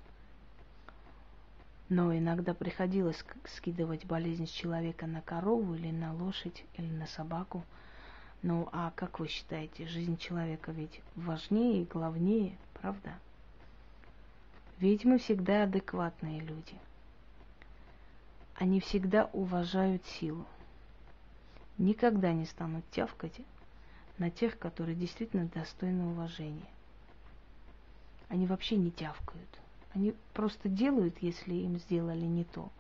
Но 1.88 2.16
иногда 2.16 2.54
приходилось 2.54 3.24
скидывать 3.56 4.04
болезнь 4.04 4.46
с 4.46 4.50
человека 4.50 5.06
на 5.08 5.20
корову 5.20 5.74
или 5.74 5.90
на 5.90 6.14
лошадь 6.14 6.64
или 6.74 6.88
на 6.88 7.06
собаку. 7.08 7.64
Ну 8.42 8.68
а 8.70 8.92
как 8.94 9.18
вы 9.18 9.26
считаете, 9.26 9.88
жизнь 9.88 10.16
человека 10.16 10.70
ведь 10.70 11.00
важнее 11.16 11.82
и 11.82 11.86
главнее, 11.86 12.56
правда? 12.74 13.14
Ведьмы 14.78 15.18
всегда 15.18 15.64
адекватные 15.64 16.38
люди 16.38 16.78
они 18.58 18.80
всегда 18.80 19.28
уважают 19.32 20.04
силу. 20.06 20.46
Никогда 21.78 22.32
не 22.32 22.46
станут 22.46 22.88
тявкать 22.90 23.40
на 24.18 24.30
тех, 24.30 24.58
которые 24.58 24.96
действительно 24.96 25.46
достойны 25.46 26.06
уважения. 26.06 26.66
Они 28.28 28.46
вообще 28.46 28.76
не 28.76 28.90
тявкают. 28.90 29.48
Они 29.94 30.14
просто 30.34 30.68
делают, 30.68 31.16
если 31.20 31.54
им 31.54 31.78
сделали 31.78 32.24
не 32.24 32.44
то. 32.44 32.70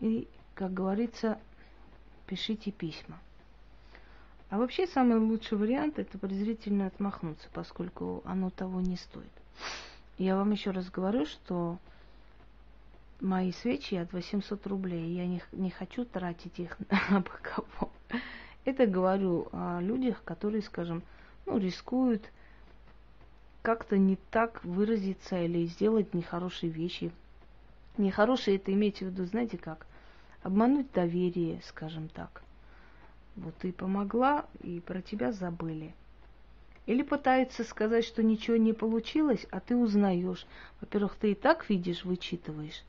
И, 0.00 0.28
как 0.54 0.72
говорится, 0.74 1.38
пишите 2.26 2.70
письма. 2.70 3.18
А 4.48 4.58
вообще 4.58 4.86
самый 4.86 5.18
лучший 5.18 5.58
вариант 5.58 5.98
это 5.98 6.18
презрительно 6.18 6.86
отмахнуться, 6.86 7.48
поскольку 7.52 8.22
оно 8.24 8.50
того 8.50 8.80
не 8.80 8.96
стоит. 8.96 9.30
Я 10.18 10.36
вам 10.36 10.52
еще 10.52 10.70
раз 10.70 10.88
говорю, 10.90 11.26
что 11.26 11.78
мои 13.20 13.52
свечи 13.52 13.94
от 13.94 14.12
800 14.12 14.66
рублей. 14.66 15.14
Я 15.14 15.26
не, 15.26 15.42
не 15.52 15.70
хочу 15.70 16.04
тратить 16.04 16.58
их 16.58 16.76
на 17.10 17.22
кого. 17.22 17.90
Это 18.64 18.86
говорю 18.86 19.48
о 19.52 19.80
людях, 19.80 20.22
которые, 20.24 20.62
скажем, 20.62 21.02
ну, 21.44 21.58
рискуют 21.58 22.22
как-то 23.66 23.98
не 23.98 24.14
так 24.30 24.64
выразиться 24.64 25.42
или 25.42 25.66
сделать 25.66 26.14
нехорошие 26.14 26.70
вещи. 26.70 27.10
Нехорошие 27.98 28.58
это 28.58 28.72
имейте 28.72 29.04
в 29.04 29.08
виду, 29.08 29.24
знаете 29.24 29.58
как? 29.58 29.88
Обмануть 30.44 30.92
доверие, 30.92 31.60
скажем 31.66 32.08
так. 32.08 32.42
Вот 33.34 33.56
ты 33.56 33.72
помогла, 33.72 34.46
и 34.62 34.78
про 34.78 35.02
тебя 35.02 35.32
забыли. 35.32 35.96
Или 36.86 37.02
пытаются 37.02 37.64
сказать, 37.64 38.04
что 38.04 38.22
ничего 38.22 38.56
не 38.56 38.72
получилось, 38.72 39.44
а 39.50 39.58
ты 39.58 39.74
узнаешь. 39.74 40.46
Во-первых, 40.80 41.16
ты 41.16 41.32
и 41.32 41.34
так 41.34 41.68
видишь, 41.68 42.04
вычитываешь. 42.04 42.84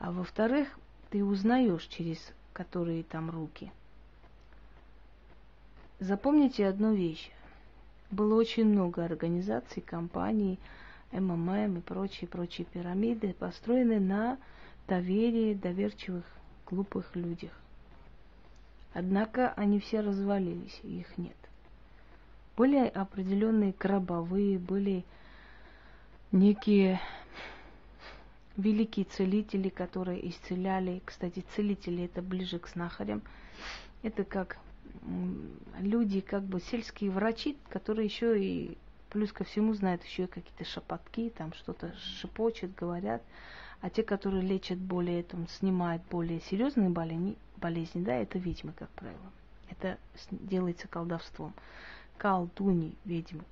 А 0.00 0.10
во-вторых, 0.10 0.76
ты 1.10 1.24
узнаешь, 1.24 1.84
через 1.84 2.32
которые 2.52 3.04
там 3.04 3.30
руки. 3.30 3.70
Запомните 6.00 6.66
одну 6.66 6.94
вещь. 6.94 7.30
Было 8.10 8.34
очень 8.34 8.66
много 8.66 9.04
организаций, 9.04 9.82
компаний, 9.82 10.58
МММ 11.12 11.78
и 11.78 11.80
прочие, 11.80 12.28
прочие 12.28 12.66
пирамиды, 12.66 13.34
построены 13.34 14.00
на 14.00 14.38
доверии 14.86 15.54
доверчивых, 15.54 16.24
глупых 16.66 17.14
людях. 17.16 17.52
Однако 18.92 19.52
они 19.56 19.80
все 19.80 20.00
развалились, 20.00 20.80
их 20.82 21.18
нет. 21.18 21.36
Были 22.56 22.86
определенные 22.86 23.74
гробовые, 23.78 24.58
были 24.58 25.04
некие 26.32 27.00
великие 28.56 29.04
целители, 29.04 29.68
которые 29.68 30.26
исцеляли. 30.28 31.02
Кстати, 31.04 31.44
целители 31.54 32.04
это 32.04 32.22
ближе 32.22 32.58
к 32.58 32.68
знахарям. 32.68 33.22
Это 34.02 34.24
как 34.24 34.56
люди, 35.78 36.20
как 36.20 36.42
бы 36.42 36.60
сельские 36.60 37.10
врачи, 37.10 37.56
которые 37.68 38.06
еще 38.06 38.40
и 38.42 38.78
плюс 39.10 39.32
ко 39.32 39.44
всему 39.44 39.74
знают 39.74 40.04
еще 40.04 40.26
какие-то 40.26 40.64
шепотки, 40.64 41.32
там 41.36 41.52
что-то 41.54 41.94
шепочет, 41.96 42.74
говорят. 42.74 43.22
А 43.80 43.90
те, 43.90 44.02
которые 44.02 44.42
лечат 44.42 44.78
более, 44.78 45.22
там, 45.22 45.46
снимают 45.48 46.02
более 46.10 46.40
серьезные 46.40 46.88
болезни, 46.88 47.36
болезни, 47.56 48.02
да, 48.02 48.14
это 48.14 48.38
ведьмы, 48.38 48.72
как 48.72 48.88
правило. 48.90 49.32
Это 49.70 49.98
делается 50.30 50.88
колдовством. 50.88 51.52
Колдуни, 52.18 52.94
ведьмы. 53.04 53.44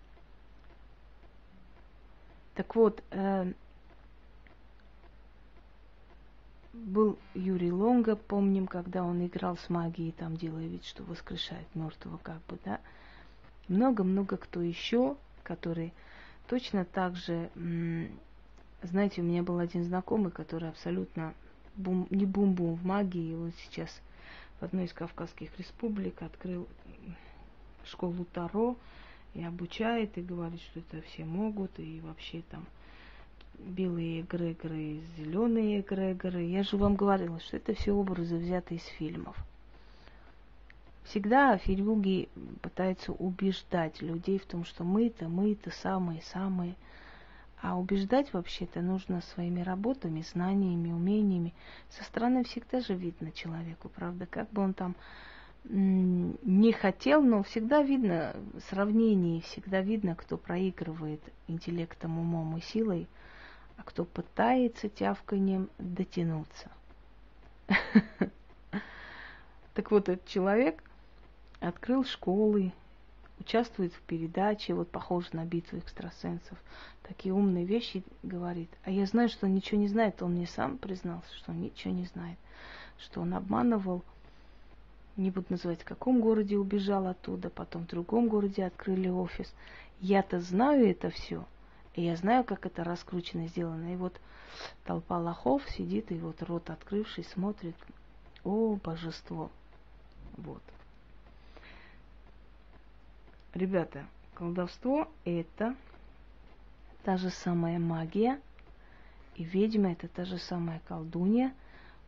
Так 2.55 2.75
вот, 2.77 3.03
э, 3.11 3.53
был 6.75 7.19
Юрий 7.35 7.73
Лонга, 7.73 8.17
помним, 8.17 8.67
когда 8.67 9.05
он 9.05 9.25
играл 9.25 9.57
с 9.57 9.71
магией, 9.71 10.13
там 10.13 10.37
делая 10.37 10.67
вид, 10.67 10.85
что 10.85 11.05
воскрешает 11.05 11.67
мертвого, 11.75 12.19
как 12.19 12.45
бы, 12.49 12.59
да. 12.65 12.81
Много-много 13.69 14.37
кто 14.37 14.61
еще, 14.61 15.17
который 15.43 15.93
точно 16.49 16.85
так 16.85 17.17
же, 17.17 17.49
знаете, 18.83 19.23
у 19.23 19.25
меня 19.25 19.43
был 19.43 19.59
один 19.59 19.85
знакомый, 19.85 20.31
который 20.31 20.69
абсолютно 20.69 21.33
бум, 21.77 22.07
не 22.11 22.27
бум-бум 22.27 22.75
в 22.75 22.85
магии, 22.85 23.35
он 23.35 23.53
сейчас 23.65 23.91
в 24.61 24.65
одной 24.65 24.85
из 24.85 24.93
Кавказских 24.93 25.57
республик 25.59 26.23
открыл 26.23 26.69
школу 27.85 28.27
Таро 28.33 28.77
и 29.35 29.43
обучает, 29.43 30.19
и 30.19 30.23
говорит, 30.23 30.61
что 30.61 30.81
это 30.81 31.03
все 31.03 31.25
могут, 31.25 31.79
и 31.79 32.01
вообще 32.01 32.43
там 32.51 32.67
белые 33.59 34.23
эгрегоры, 34.23 35.01
зеленые 35.17 35.81
эгрегоры. 35.81 36.43
Я 36.43 36.63
же 36.63 36.77
вам 36.77 36.97
говорила, 36.97 37.41
что 37.41 37.57
это 37.57 37.75
все 37.75 37.93
образы 37.93 38.37
взяты 38.37 38.77
из 38.77 38.85
фильмов. 38.85 39.37
Всегда 41.05 41.57
филюги 41.59 42.29
пытаются 42.63 43.13
убеждать 43.13 44.01
людей 44.01 44.39
в 44.39 44.47
том, 44.47 44.65
что 44.65 44.85
мы-то, 44.85 45.29
мы-то 45.29 45.71
самые-самые. 45.71 46.75
А 47.61 47.79
убеждать 47.79 48.33
вообще-то 48.33 48.83
нужно 48.83 49.23
своими 49.23 49.61
работами, 49.61 50.23
знаниями, 50.23 50.93
умениями. 50.93 51.55
Со 51.91 52.05
стороны 52.05 52.45
всегда 52.45 52.81
же 52.81 52.95
видно 52.95 53.33
человеку, 53.33 53.89
правда, 53.89 54.27
как 54.27 54.51
бы 54.51 54.63
он 54.63 54.75
там 54.75 54.95
не 55.65 56.73
хотел, 56.73 57.23
но 57.23 57.43
всегда 57.43 57.83
видно 57.83 58.37
сравнение, 58.69 59.41
всегда 59.41 59.81
видно, 59.81 60.15
кто 60.15 60.37
проигрывает 60.37 61.23
интеллектом, 61.49 62.19
умом 62.19 62.59
и 62.59 62.61
силой, 62.61 63.07
а 63.77 63.83
кто 63.83 64.05
пытается 64.05 64.89
тявканьем 64.89 65.69
дотянуться. 65.79 66.71
Так 69.75 69.91
вот, 69.91 70.09
этот 70.09 70.27
человек 70.27 70.83
открыл 71.61 72.05
школы, 72.05 72.73
участвует 73.41 73.93
в 73.93 74.01
передаче, 74.03 74.75
вот 74.75 74.89
похож 74.89 75.33
на 75.33 75.45
битву 75.45 75.79
экстрасенсов, 75.79 76.57
такие 77.03 77.35
умные 77.35 77.65
вещи 77.65 78.05
говорит. 78.23 78.71
А 78.85 78.91
я 78.91 79.07
знаю, 79.07 79.29
что 79.29 79.47
он 79.47 79.55
ничего 79.55 79.81
не 79.81 79.89
знает, 79.89 80.23
он 80.23 80.35
мне 80.35 80.47
сам 80.47 80.79
признался, 80.79 81.35
что 81.35 81.51
он 81.51 81.61
ничего 81.61 81.93
не 81.93 82.05
знает, 82.07 82.39
что 82.99 83.21
он 83.21 83.35
обманывал, 83.35 84.05
не 85.17 85.31
буду 85.31 85.47
называть, 85.51 85.83
в 85.83 85.85
каком 85.85 86.21
городе 86.21 86.57
убежал 86.57 87.07
оттуда, 87.07 87.51
потом 87.51 87.83
в 87.83 87.89
другом 87.89 88.29
городе 88.29 88.65
открыли 88.65 89.09
офис. 89.09 89.53
Я-то 90.01 90.41
знаю 90.41 90.89
это 90.89 91.11
все, 91.11 91.45
и 91.95 92.03
я 92.03 92.17
знаю, 92.17 92.45
как 92.45 92.67
это 92.67 92.83
раскручено 92.85 93.47
сделано. 93.49 93.93
И 93.93 93.97
вот 93.97 94.21
толпа 94.85 95.19
лохов 95.19 95.63
сидит, 95.71 96.11
и 96.11 96.19
вот 96.19 96.43
рот 96.43 96.71
открывший 96.71 97.25
смотрит. 97.25 97.77
О, 98.43 98.77
божество! 98.77 99.51
Вот. 100.37 100.63
Ребята, 103.55 104.05
колдовство 104.35 105.09
это 105.25 105.77
та 107.05 107.17
же 107.17 107.31
самая 107.31 107.79
магия, 107.79 108.41
и 109.37 109.45
ведьма 109.45 109.93
это 109.93 110.09
та 110.09 110.25
же 110.25 110.39
самая 110.39 110.81
колдунья, 110.89 111.55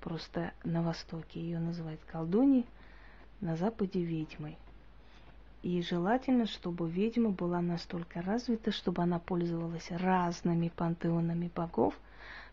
просто 0.00 0.52
на 0.64 0.82
Востоке 0.82 1.40
ее 1.40 1.60
называют 1.60 2.00
колдуньей, 2.04 2.66
на 3.40 3.56
Западе 3.56 4.02
ведьмой. 4.02 4.58
И 5.62 5.82
желательно, 5.82 6.46
чтобы 6.46 6.88
ведьма 6.88 7.30
была 7.30 7.60
настолько 7.60 8.22
развита, 8.22 8.70
чтобы 8.70 9.02
она 9.02 9.18
пользовалась 9.18 9.90
разными 9.90 10.68
пантеонами 10.68 11.50
богов, 11.54 11.98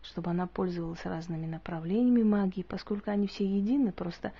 чтобы 0.02 0.30
она 0.30 0.46
пользовалась 0.46 1.04
разными 1.04 1.46
направлениями 1.46 2.22
магии, 2.22 2.62
поскольку 2.62 3.10
они 3.10 3.26
все 3.26 3.46
едины, 3.46 3.92
просто 3.92 4.32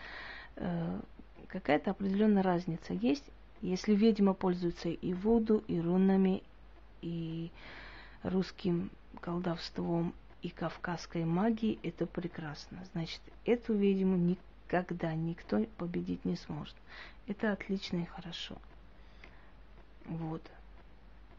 э, 0.56 1.00
какая-то 1.48 1.92
определенная 1.92 2.42
разница 2.42 2.94
есть. 2.94 3.24
Если 3.62 3.94
ведьма 3.94 4.34
пользуется 4.34 4.88
и 4.88 5.14
воду, 5.14 5.62
и 5.68 5.80
рунами, 5.80 6.42
и 7.00 7.50
русским 8.22 8.90
колдовством, 9.20 10.14
и 10.42 10.50
кавказской 10.50 11.24
магией, 11.24 11.78
это 11.82 12.06
прекрасно. 12.06 12.84
Значит, 12.92 13.20
эту 13.46 13.72
ведьму 13.72 14.16
никогда 14.16 15.14
никто 15.14 15.64
победить 15.78 16.24
не 16.26 16.36
сможет. 16.36 16.74
Это 17.26 17.52
отлично 17.52 17.98
и 17.98 18.04
хорошо. 18.04 18.56
Вот. 20.06 20.42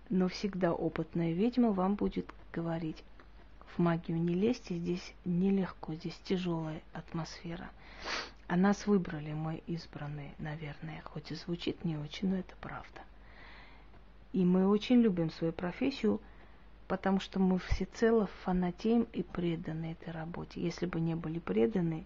Но 0.10 0.28
всегда 0.28 0.74
опытная 0.74 1.34
ведьма 1.34 1.72
вам 1.72 1.96
будет 1.96 2.28
говорить, 2.54 3.04
в 3.76 3.80
магию 3.80 4.18
не 4.18 4.34
лезьте, 4.34 4.78
здесь 4.78 5.14
нелегко, 5.26 5.94
здесь 5.96 6.20
тяжелая 6.24 6.82
атмосфера. 6.94 7.70
А 8.48 8.56
нас 8.56 8.88
выбрали 8.88 9.34
мы 9.34 9.64
избранные, 9.68 10.34
наверное, 10.38 11.02
хоть 11.04 11.32
и 11.32 11.36
звучит 11.36 11.84
не 11.84 11.98
очень, 11.98 12.30
но 12.30 12.38
это 12.38 12.56
правда. 12.62 13.02
И 14.34 14.46
мы 14.46 14.68
очень 14.68 15.02
любим 15.02 15.32
свою 15.32 15.52
профессию, 15.52 16.22
потому 16.88 17.20
что 17.20 17.40
мы 17.40 17.58
всецело 17.58 18.28
фанатеем 18.44 19.08
и 19.14 19.24
преданы 19.24 19.94
этой 19.94 20.12
работе. 20.14 20.62
Если 20.62 20.86
бы 20.86 21.00
не 21.00 21.16
были 21.16 21.40
преданы, 21.40 22.06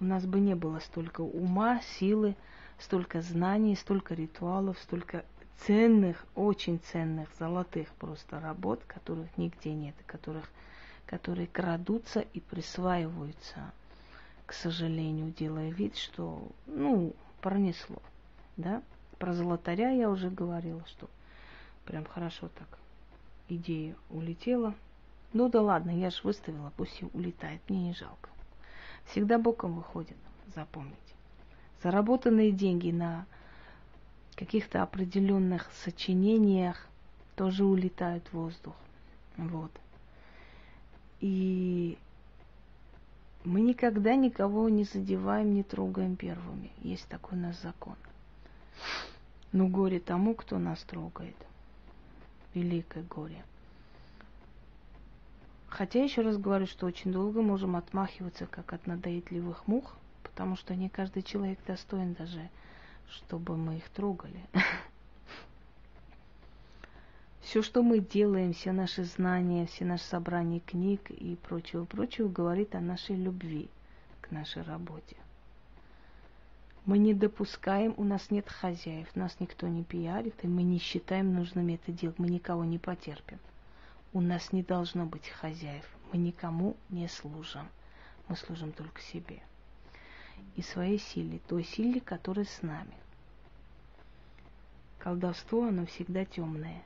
у 0.00 0.04
нас 0.04 0.26
бы 0.26 0.40
не 0.40 0.54
было 0.54 0.78
столько 0.80 1.22
ума, 1.22 1.80
силы, 1.98 2.36
столько 2.80 3.22
знаний, 3.22 3.76
столько 3.76 4.14
ритуалов, 4.14 4.78
столько 4.80 5.24
ценных, 5.66 6.24
очень 6.34 6.80
ценных, 6.92 7.28
золотых 7.38 7.88
просто 7.98 8.40
работ, 8.40 8.80
которых 8.86 9.28
нигде 9.36 9.72
нет, 9.72 9.94
которых, 10.06 10.44
которые 11.06 11.46
крадутся 11.46 12.20
и 12.20 12.40
присваиваются, 12.40 13.72
к 14.46 14.52
сожалению, 14.52 15.32
делая 15.38 15.70
вид, 15.70 15.96
что, 15.96 16.42
ну, 16.66 17.14
пронесло, 17.40 18.02
да. 18.56 18.82
Про 19.18 19.34
золотаря 19.34 19.90
я 19.90 20.08
уже 20.08 20.30
говорила, 20.30 20.82
что 20.86 21.10
прям 21.84 22.06
хорошо 22.06 22.48
так 22.58 22.78
идея 23.48 23.94
улетела. 24.08 24.74
Ну 25.34 25.48
да 25.50 25.60
ладно, 25.60 25.90
я 25.90 26.10
же 26.10 26.20
выставила, 26.24 26.72
пусть 26.76 27.02
и 27.02 27.08
улетает, 27.12 27.60
мне 27.68 27.88
не 27.88 27.94
жалко 27.94 28.30
всегда 29.10 29.38
боком 29.38 29.76
выходит, 29.76 30.16
запомните. 30.54 31.09
Заработанные 31.82 32.52
деньги 32.52 32.90
на 32.90 33.26
каких-то 34.36 34.82
определенных 34.82 35.70
сочинениях 35.84 36.86
тоже 37.36 37.64
улетают 37.64 38.26
в 38.28 38.34
воздух. 38.34 38.74
Вот. 39.36 39.70
И 41.20 41.96
мы 43.44 43.62
никогда 43.62 44.14
никого 44.14 44.68
не 44.68 44.84
задеваем, 44.84 45.54
не 45.54 45.62
трогаем 45.62 46.16
первыми. 46.16 46.70
Есть 46.82 47.06
такой 47.08 47.38
у 47.38 47.40
нас 47.40 47.60
закон. 47.62 47.96
Но 49.52 49.66
горе 49.66 50.00
тому, 50.00 50.34
кто 50.34 50.58
нас 50.58 50.80
трогает. 50.82 51.36
Великое 52.54 53.04
горе. 53.04 53.42
Хотя 55.68 56.02
еще 56.02 56.22
раз 56.22 56.36
говорю, 56.36 56.66
что 56.66 56.86
очень 56.86 57.12
долго 57.12 57.40
можем 57.40 57.76
отмахиваться, 57.76 58.46
как 58.46 58.72
от 58.72 58.86
надоедливых 58.86 59.66
мух, 59.66 59.96
потому 60.30 60.56
что 60.56 60.74
не 60.74 60.88
каждый 60.88 61.22
человек 61.22 61.58
достоин 61.66 62.14
даже, 62.14 62.48
чтобы 63.08 63.56
мы 63.56 63.76
их 63.76 63.88
трогали. 63.90 64.40
Все, 67.40 67.62
что 67.62 67.82
мы 67.82 67.98
делаем, 68.00 68.52
все 68.52 68.70
наши 68.70 69.02
знания, 69.02 69.66
все 69.66 69.84
наши 69.84 70.04
собрания 70.04 70.60
книг 70.60 71.10
и 71.10 71.36
прочего-прочего, 71.36 72.28
говорит 72.28 72.74
о 72.74 72.80
нашей 72.80 73.16
любви 73.16 73.70
к 74.20 74.30
нашей 74.30 74.62
работе. 74.62 75.16
Мы 76.84 76.98
не 76.98 77.14
допускаем, 77.14 77.94
у 77.96 78.04
нас 78.04 78.30
нет 78.30 78.48
хозяев, 78.48 79.08
нас 79.16 79.40
никто 79.40 79.66
не 79.68 79.82
пиарит, 79.82 80.34
и 80.44 80.48
мы 80.48 80.62
не 80.62 80.78
считаем 80.78 81.34
нужным 81.34 81.68
это 81.68 81.90
делать, 81.90 82.18
мы 82.18 82.28
никого 82.28 82.64
не 82.64 82.78
потерпим. 82.78 83.38
У 84.12 84.20
нас 84.20 84.52
не 84.52 84.62
должно 84.62 85.06
быть 85.06 85.28
хозяев. 85.28 85.84
Мы 86.12 86.18
никому 86.18 86.76
не 86.88 87.06
служим. 87.08 87.68
Мы 88.26 88.36
служим 88.36 88.72
только 88.72 89.00
себе. 89.00 89.40
И 90.56 90.62
своей 90.62 90.98
силе, 90.98 91.40
той 91.48 91.64
силе, 91.64 92.00
которая 92.00 92.44
с 92.44 92.62
нами. 92.62 92.94
Колдовство, 94.98 95.64
оно 95.64 95.86
всегда 95.86 96.24
темное. 96.24 96.82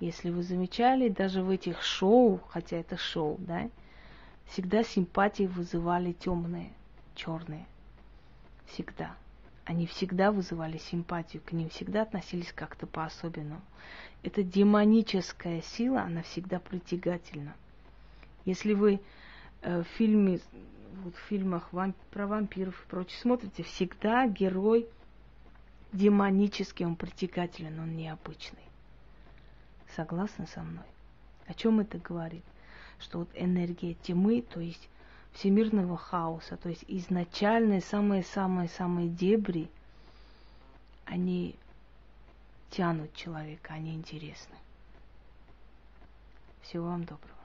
Если 0.00 0.30
вы 0.30 0.42
замечали, 0.42 1.08
даже 1.08 1.42
в 1.42 1.50
этих 1.50 1.82
шоу, 1.82 2.40
хотя 2.48 2.76
это 2.76 2.96
шоу, 2.96 3.36
да, 3.38 3.68
всегда 4.46 4.82
симпатии 4.82 5.44
вызывали 5.44 6.12
темные, 6.12 6.72
черные. 7.14 7.66
Всегда. 8.66 9.14
Они 9.64 9.86
всегда 9.86 10.32
вызывали 10.32 10.78
симпатию, 10.78 11.42
к 11.44 11.52
ним 11.52 11.68
всегда 11.68 12.02
относились 12.02 12.52
как-то 12.52 12.86
по-особенному 12.86 13.60
эта 14.22 14.42
демоническая 14.42 15.62
сила, 15.62 16.02
она 16.02 16.22
всегда 16.22 16.58
притягательна. 16.58 17.54
Если 18.44 18.74
вы 18.74 19.00
э, 19.62 19.82
в 19.82 19.86
фильме, 19.96 20.40
вот 21.02 21.14
в 21.14 21.20
фильмах 21.28 21.72
вам, 21.72 21.94
про 22.10 22.26
вампиров 22.26 22.80
и 22.80 22.88
прочее 22.88 23.18
смотрите, 23.20 23.62
всегда 23.62 24.26
герой 24.26 24.86
демонический, 25.92 26.86
он 26.86 26.96
притягателен, 26.96 27.78
он 27.80 27.96
необычный. 27.96 28.58
Согласны 29.96 30.46
со 30.46 30.62
мной? 30.62 30.84
О 31.46 31.54
чем 31.54 31.80
это 31.80 31.98
говорит? 31.98 32.44
Что 33.00 33.20
вот 33.20 33.28
энергия 33.34 33.94
тьмы, 33.94 34.42
то 34.42 34.60
есть 34.60 34.88
всемирного 35.32 35.96
хаоса, 35.96 36.56
то 36.56 36.68
есть 36.68 36.84
изначальные 36.88 37.80
самые-самые-самые 37.80 39.08
дебри, 39.08 39.70
они 41.04 41.54
тянут 42.70 43.14
человека, 43.14 43.74
они 43.74 43.94
интересны. 43.94 44.56
Всего 46.62 46.86
вам 46.86 47.04
доброго. 47.04 47.37